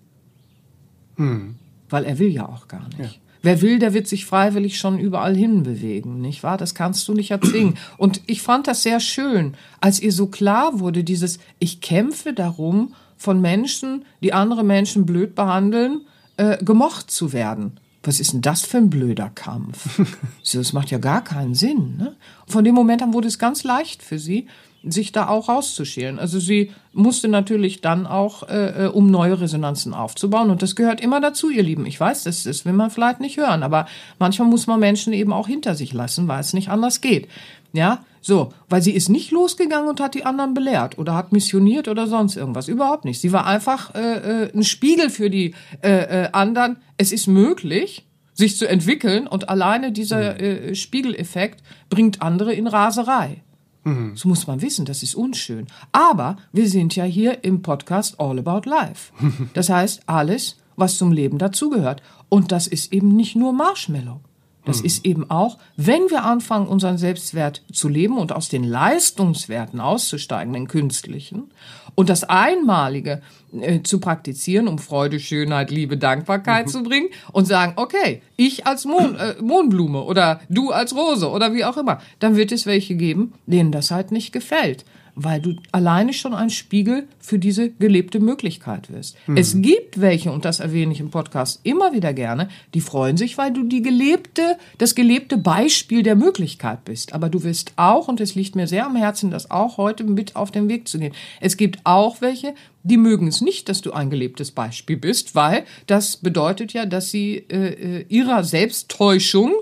[1.16, 1.56] Hm.
[1.89, 3.00] Weil er will ja auch gar nicht.
[3.00, 3.22] Ja.
[3.41, 6.58] Wer will, der wird sich freiwillig schon überall hin bewegen, nicht wahr?
[6.58, 7.78] Das kannst du nicht erzwingen.
[7.97, 12.93] Und ich fand das sehr schön, als ihr so klar wurde, dieses, ich kämpfe darum,
[13.16, 16.02] von Menschen, die andere Menschen blöd behandeln,
[16.38, 20.00] äh, gemocht zu werden was ist denn das für ein blöder Kampf?
[20.54, 21.97] das macht ja gar keinen Sinn.
[21.97, 22.16] Ne?
[22.47, 24.47] Von dem Moment an wurde es ganz leicht für sie,
[24.84, 26.20] sich da auch rauszuschälen.
[26.20, 30.50] Also sie musste natürlich dann auch, äh, äh, um neue Resonanzen aufzubauen.
[30.50, 31.86] Und das gehört immer dazu, ihr Lieben.
[31.86, 33.88] Ich weiß, das, das will man vielleicht nicht hören, aber
[34.20, 37.28] manchmal muss man Menschen eben auch hinter sich lassen, weil es nicht anders geht.
[37.74, 41.88] Ja, so, weil sie ist nicht losgegangen und hat die anderen belehrt oder hat missioniert
[41.88, 42.67] oder sonst irgendwas.
[42.67, 43.22] Überhaupt nicht.
[43.22, 46.78] Sie war einfach äh, äh, ein Spiegel für die äh, äh, anderen.
[46.97, 50.39] Es ist möglich, sich zu entwickeln und alleine dieser mhm.
[50.39, 53.41] äh, Spiegeleffekt bringt andere in Raserei.
[53.84, 54.11] Mhm.
[54.13, 55.67] Das muss man wissen, das ist unschön.
[55.91, 59.13] Aber wir sind ja hier im Podcast All About Life.
[59.53, 62.01] Das heißt, alles, was zum Leben dazugehört.
[62.30, 64.22] Und das ist eben nicht nur Marshmallow.
[64.70, 64.86] Das mhm.
[64.86, 70.53] ist eben auch, wenn wir anfangen, unseren Selbstwert zu leben und aus den Leistungswerten auszusteigen,
[70.53, 71.49] den künstlichen,
[71.95, 73.22] und das Einmalige
[73.59, 76.72] äh, zu praktizieren, um Freude, Schönheit, Liebe, Dankbarkeit mhm.
[76.72, 81.53] zu bringen und sagen, okay, ich als Mohn, äh, Mohnblume oder du als Rose oder
[81.53, 84.86] wie auch immer, dann wird es welche geben, denen das halt nicht gefällt
[85.24, 89.17] weil du alleine schon ein Spiegel für diese gelebte Möglichkeit wirst.
[89.28, 89.38] Mhm.
[89.38, 93.38] Es gibt welche, und das erwähne ich im Podcast immer wieder gerne, die freuen sich,
[93.38, 97.13] weil du die gelebte, das gelebte Beispiel der Möglichkeit bist.
[97.13, 100.38] Aber du wirst auch, und es liegt mir sehr am Herzen, das auch heute mit
[100.38, 101.13] auf den Weg zu gehen.
[101.41, 105.65] Es gibt auch welche, die mögen es nicht, dass du ein gelebtes Beispiel bist, weil
[105.88, 109.53] das bedeutet ja, dass sie äh, äh ihrer Selbsttäuschung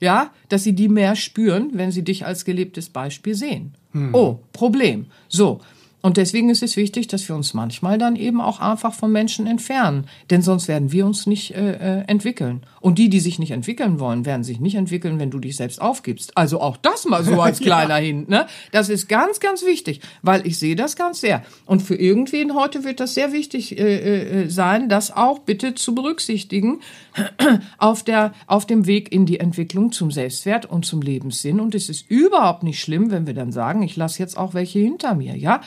[0.00, 3.74] ja, dass sie die mehr spüren, wenn sie dich als gelebtes Beispiel sehen.
[3.96, 4.14] Hm.
[4.14, 5.06] Oh, Problem.
[5.28, 5.60] So.
[6.02, 9.46] Und deswegen ist es wichtig, dass wir uns manchmal dann eben auch einfach von Menschen
[9.46, 10.06] entfernen.
[10.30, 12.62] Denn sonst werden wir uns nicht äh, äh, entwickeln.
[12.80, 15.80] Und die, die sich nicht entwickeln wollen, werden sich nicht entwickeln, wenn du dich selbst
[15.80, 16.36] aufgibst.
[16.36, 18.04] Also auch das mal so als kleiner ja.
[18.04, 18.28] Hint.
[18.28, 18.46] Ne?
[18.70, 21.42] Das ist ganz, ganz wichtig, weil ich sehe das ganz sehr.
[21.64, 25.94] Und für irgendwen heute wird das sehr wichtig äh, äh, sein, das auch bitte zu
[25.94, 26.82] berücksichtigen
[27.78, 31.58] auf, der, auf dem Weg in die Entwicklung zum Selbstwert und zum Lebenssinn.
[31.58, 34.78] Und es ist überhaupt nicht schlimm, wenn wir dann sagen, ich lasse jetzt auch welche
[34.78, 35.36] hinter mir.
[35.36, 35.62] Ja,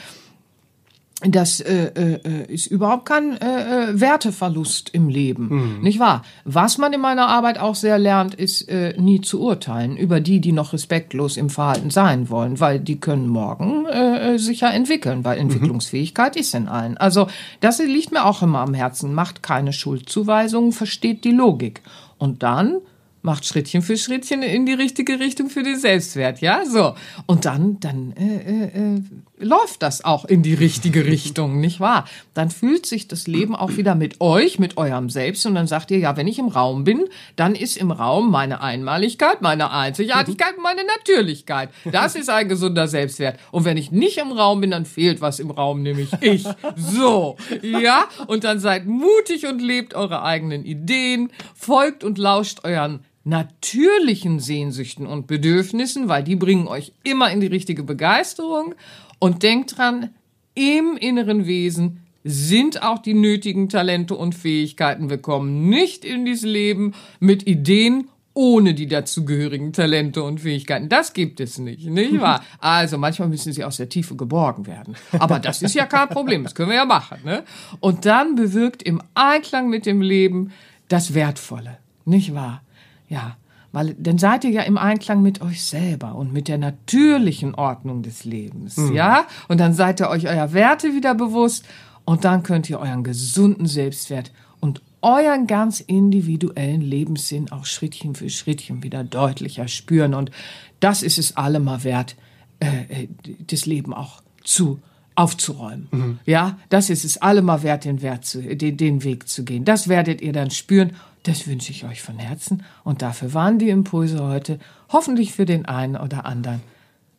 [1.22, 5.82] das äh, äh, ist überhaupt kein äh, äh, Werteverlust im Leben, mhm.
[5.82, 6.24] nicht wahr?
[6.46, 10.40] Was man in meiner Arbeit auch sehr lernt, ist äh, nie zu urteilen über die,
[10.40, 15.26] die noch respektlos im Verhalten sein wollen, weil die können morgen äh, sich ja entwickeln,
[15.26, 15.50] weil mhm.
[15.50, 16.42] Entwicklungsfähigkeit mhm.
[16.42, 16.98] ist in allen.
[16.98, 17.28] Also
[17.60, 19.14] das liegt mir auch immer am Herzen.
[19.14, 21.82] Macht keine Schuldzuweisungen, versteht die Logik.
[22.18, 22.78] Und dann
[23.22, 26.96] macht Schrittchen für Schrittchen in die richtige Richtung für den Selbstwert, ja, so.
[27.26, 29.02] Und dann, dann äh, äh, äh,
[29.38, 32.06] läuft das auch in die richtige Richtung, nicht wahr?
[32.34, 35.92] Dann fühlt sich das Leben auch wieder mit euch, mit eurem Selbst und dann sagt
[35.92, 37.06] ihr, ja, wenn ich im Raum bin,
[37.36, 41.70] dann ist im Raum meine Einmaligkeit, meine Einzigartigkeit, meine Natürlichkeit.
[41.92, 43.40] Das ist ein gesunder Selbstwert.
[43.52, 46.46] Und wenn ich nicht im Raum bin, dann fehlt was im Raum, nämlich ich.
[46.76, 53.02] So, ja, und dann seid mutig und lebt eure eigenen Ideen, folgt und lauscht euren
[53.30, 58.76] natürlichen Sehnsüchten und Bedürfnissen, weil die bringen euch immer in die richtige Begeisterung.
[59.20, 60.10] Und denkt dran,
[60.56, 65.10] im inneren Wesen sind auch die nötigen Talente und Fähigkeiten.
[65.10, 70.88] Wir kommen nicht in dieses Leben mit Ideen ohne die dazugehörigen Talente und Fähigkeiten.
[70.88, 72.44] Das gibt es nicht, nicht wahr?
[72.60, 74.96] Also manchmal müssen sie aus der Tiefe geborgen werden.
[75.18, 77.20] Aber das ist ja kein Problem, das können wir ja machen.
[77.26, 77.44] Ne?
[77.80, 80.52] Und dann bewirkt im Einklang mit dem Leben
[80.88, 82.62] das Wertvolle, nicht wahr?
[83.10, 83.38] Ja,
[83.72, 88.02] weil dann seid ihr ja im Einklang mit euch selber und mit der natürlichen Ordnung
[88.02, 88.94] des Lebens, mhm.
[88.94, 89.26] ja?
[89.48, 91.66] Und dann seid ihr euch eurer Werte wieder bewusst
[92.06, 98.30] und dann könnt ihr euren gesunden Selbstwert und euren ganz individuellen Lebenssinn auch Schrittchen für
[98.30, 100.32] Schrittchen wieder deutlicher spüren und
[100.80, 102.16] das ist es allemal wert,
[102.60, 103.08] äh, äh
[103.48, 104.80] das Leben auch zu
[105.20, 105.88] aufzuräumen.
[105.92, 106.20] Mhm.
[106.26, 109.66] Ja, das ist es allemal wert, den, Wert zu, den, den Weg zu gehen.
[109.66, 110.94] Das werdet ihr dann spüren
[111.24, 114.60] das wünsche ich euch von Herzen und dafür waren die Impulse heute
[114.90, 116.62] hoffentlich für den einen oder anderen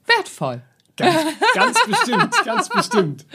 [0.07, 0.63] wertvoll.
[1.01, 1.17] Ganz,
[1.55, 3.27] ganz bestimmt, ganz bestimmt.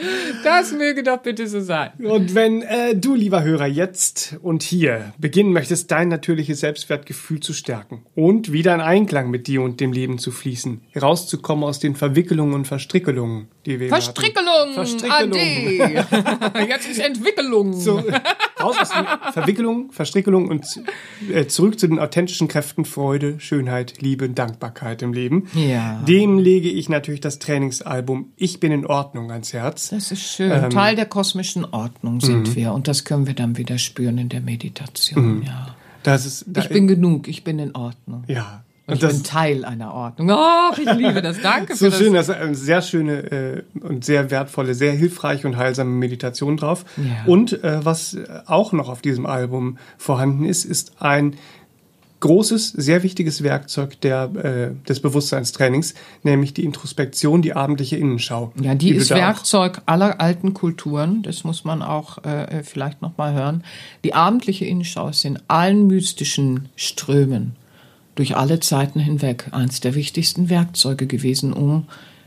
[0.44, 1.90] Das möge doch bitte so sein.
[1.98, 7.52] Und wenn äh, du, lieber Hörer, jetzt und hier beginnen möchtest, dein natürliches Selbstwertgefühl zu
[7.52, 11.96] stärken und wieder in Einklang mit dir und dem Leben zu fließen, rauszukommen aus den
[11.96, 15.32] Verwickelungen und Verstrickelungen, die wir Verstrickelung, Verstrickelung.
[15.32, 16.66] Ade.
[16.68, 17.72] Jetzt ist Entwicklung.
[17.72, 18.02] So,
[18.60, 18.90] raus aus
[19.36, 20.64] den Verwickelungen, Verstrickelungen und
[21.32, 25.48] äh, zurück zu den authentischen Kräften Freude, Schönheit, Liebe, Dankbarkeit im Leben.
[25.54, 26.02] Ja.
[26.06, 29.90] Dem lege ich natürlich das Trainingsalbum Ich bin in Ordnung ans Herz.
[29.90, 30.50] Das ist schön.
[30.50, 32.54] Ähm, Teil der kosmischen Ordnung sind mhm.
[32.54, 35.38] wir und das können wir dann wieder spüren in der Meditation.
[35.38, 35.42] Mhm.
[35.42, 35.76] Ja.
[36.02, 38.24] Das ist, da ich bin genug, ich bin in Ordnung.
[38.28, 38.62] Ja,
[38.94, 40.30] ich das, bin Teil einer Ordnung.
[40.30, 41.40] Oh, ich liebe das.
[41.40, 41.98] Danke so für das.
[41.98, 45.90] So schön, das ist eine sehr schöne äh, und sehr wertvolle, sehr hilfreiche und heilsame
[45.90, 46.84] Meditation drauf.
[46.96, 47.24] Ja.
[47.26, 48.16] Und äh, was
[48.46, 51.34] auch noch auf diesem Album vorhanden ist, ist ein
[52.20, 58.52] großes, sehr wichtiges Werkzeug der, äh, des Bewusstseinstrainings, nämlich die Introspektion, die abendliche Innenschau.
[58.60, 61.22] Ja, die, die ist Werkzeug aller alten Kulturen.
[61.22, 63.64] Das muss man auch äh, vielleicht noch mal hören.
[64.04, 67.56] Die abendliche Innenschau ist in allen mystischen Strömen
[68.16, 71.84] durch alle Zeiten hinweg eines der wichtigsten Werkzeuge gewesen, um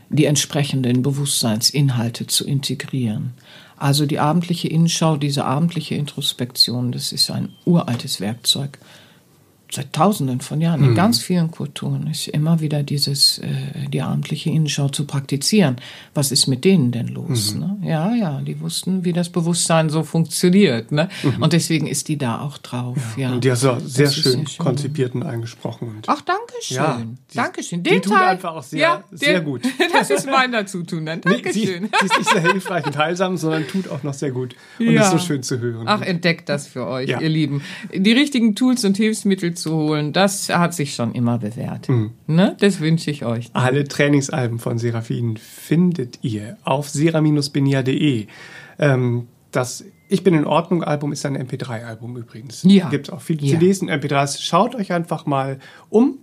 [0.08, 3.34] die entsprechenden Bewusstseinsinhalte zu integrieren.
[3.76, 8.78] Also die abendliche Innenschau, diese abendliche Introspektion, das ist ein uraltes Werkzeug
[9.72, 10.94] seit Tausenden von Jahren in mhm.
[10.94, 13.48] ganz vielen Kulturen ist immer wieder dieses äh,
[13.88, 15.76] die abendliche Innenschau zu praktizieren.
[16.14, 17.54] Was ist mit denen denn los?
[17.54, 17.60] Mhm.
[17.60, 17.78] Ne?
[17.84, 21.08] Ja, ja, die wussten, wie das Bewusstsein so funktioniert, ne?
[21.22, 21.42] Mhm.
[21.42, 22.96] Und deswegen ist die da auch drauf.
[23.16, 23.34] Ja, ja.
[23.34, 25.88] Und die hast du sehr schön, sehr schön konzipiert und eingesprochen.
[25.88, 27.82] Und Ach, danke schön, ja, die, danke schön.
[27.82, 29.62] Den die tut Teil, einfach auch sehr, ja, sehr den, gut.
[29.92, 31.20] das ist mein Dazutun dann.
[31.20, 31.88] Danke nee, schön.
[32.00, 35.02] Sie ist nicht sehr hilfreich und heilsam, sondern tut auch noch sehr gut und ja.
[35.02, 35.84] ist so schön zu hören.
[35.86, 37.62] Ach, entdeckt das für euch, ihr Lieben.
[37.94, 41.88] Die richtigen Tools und Hilfsmittel zu holen, das hat sich schon immer bewährt.
[42.26, 42.56] Ne?
[42.60, 43.50] Das wünsche ich euch.
[43.52, 48.26] Alle Trainingsalben von Seraphin findet ihr auf sera-benia.de.
[48.78, 52.62] Ähm, das Ich bin in Ordnung Album ist ein MP3-Album übrigens.
[52.64, 52.88] Ja.
[52.88, 53.58] Gibt es auch viele Ja.
[53.58, 54.40] CDs und MP3s.
[54.42, 55.58] Schaut euch einfach mal
[55.88, 56.18] um,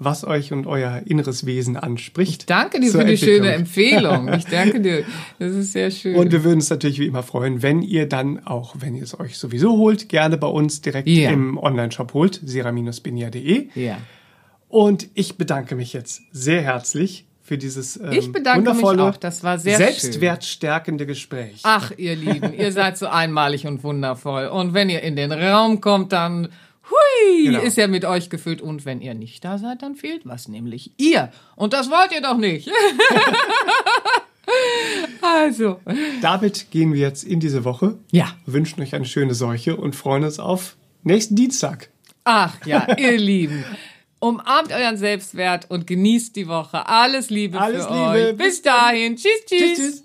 [0.00, 2.48] was euch und euer inneres Wesen anspricht.
[2.50, 4.32] Danke dir für die schöne Empfehlung.
[4.32, 5.04] Ich danke dir.
[5.38, 6.16] Das ist sehr schön.
[6.16, 9.18] Und wir würden uns natürlich wie immer freuen, wenn ihr dann auch, wenn ihr es
[9.20, 11.30] euch sowieso holt, gerne bei uns direkt Ja.
[11.30, 13.68] im Online-Shop holt, sera-benia.de.
[13.74, 13.98] ja.
[14.68, 19.16] Und ich bedanke mich jetzt sehr herzlich für dieses ähm, Ich bedanke mich wundervolle, auch.
[19.16, 21.60] Das war sehr selbstwertstärkende Gespräch.
[21.64, 24.46] Ach, ihr Lieben, ihr seid so einmalig und wundervoll.
[24.46, 26.48] Und wenn ihr in den Raum kommt, dann
[26.90, 27.60] hui, Genau.
[27.60, 28.60] ist er mit euch gefüllt.
[28.60, 31.30] Und wenn ihr nicht da seid, dann fehlt was, nämlich ihr.
[31.56, 32.68] Und das wollt ihr doch nicht.
[35.22, 35.80] also,
[36.22, 37.98] Damit gehen wir jetzt in diese Woche.
[38.10, 38.28] Ja.
[38.46, 41.88] Wünschen euch eine schöne Seuche und freuen uns auf nächsten Dienstag.
[42.24, 43.64] ach ja, ihr Lieben.
[44.18, 46.86] Umarmt euren Selbstwert und genießt die Woche.
[46.86, 48.28] Alles Liebe Alles für Liebe.
[48.30, 48.36] euch.
[48.36, 49.16] Bis dahin.
[49.16, 49.58] Tschüss, tschüss.
[49.60, 50.04] Tschüss, tschüss.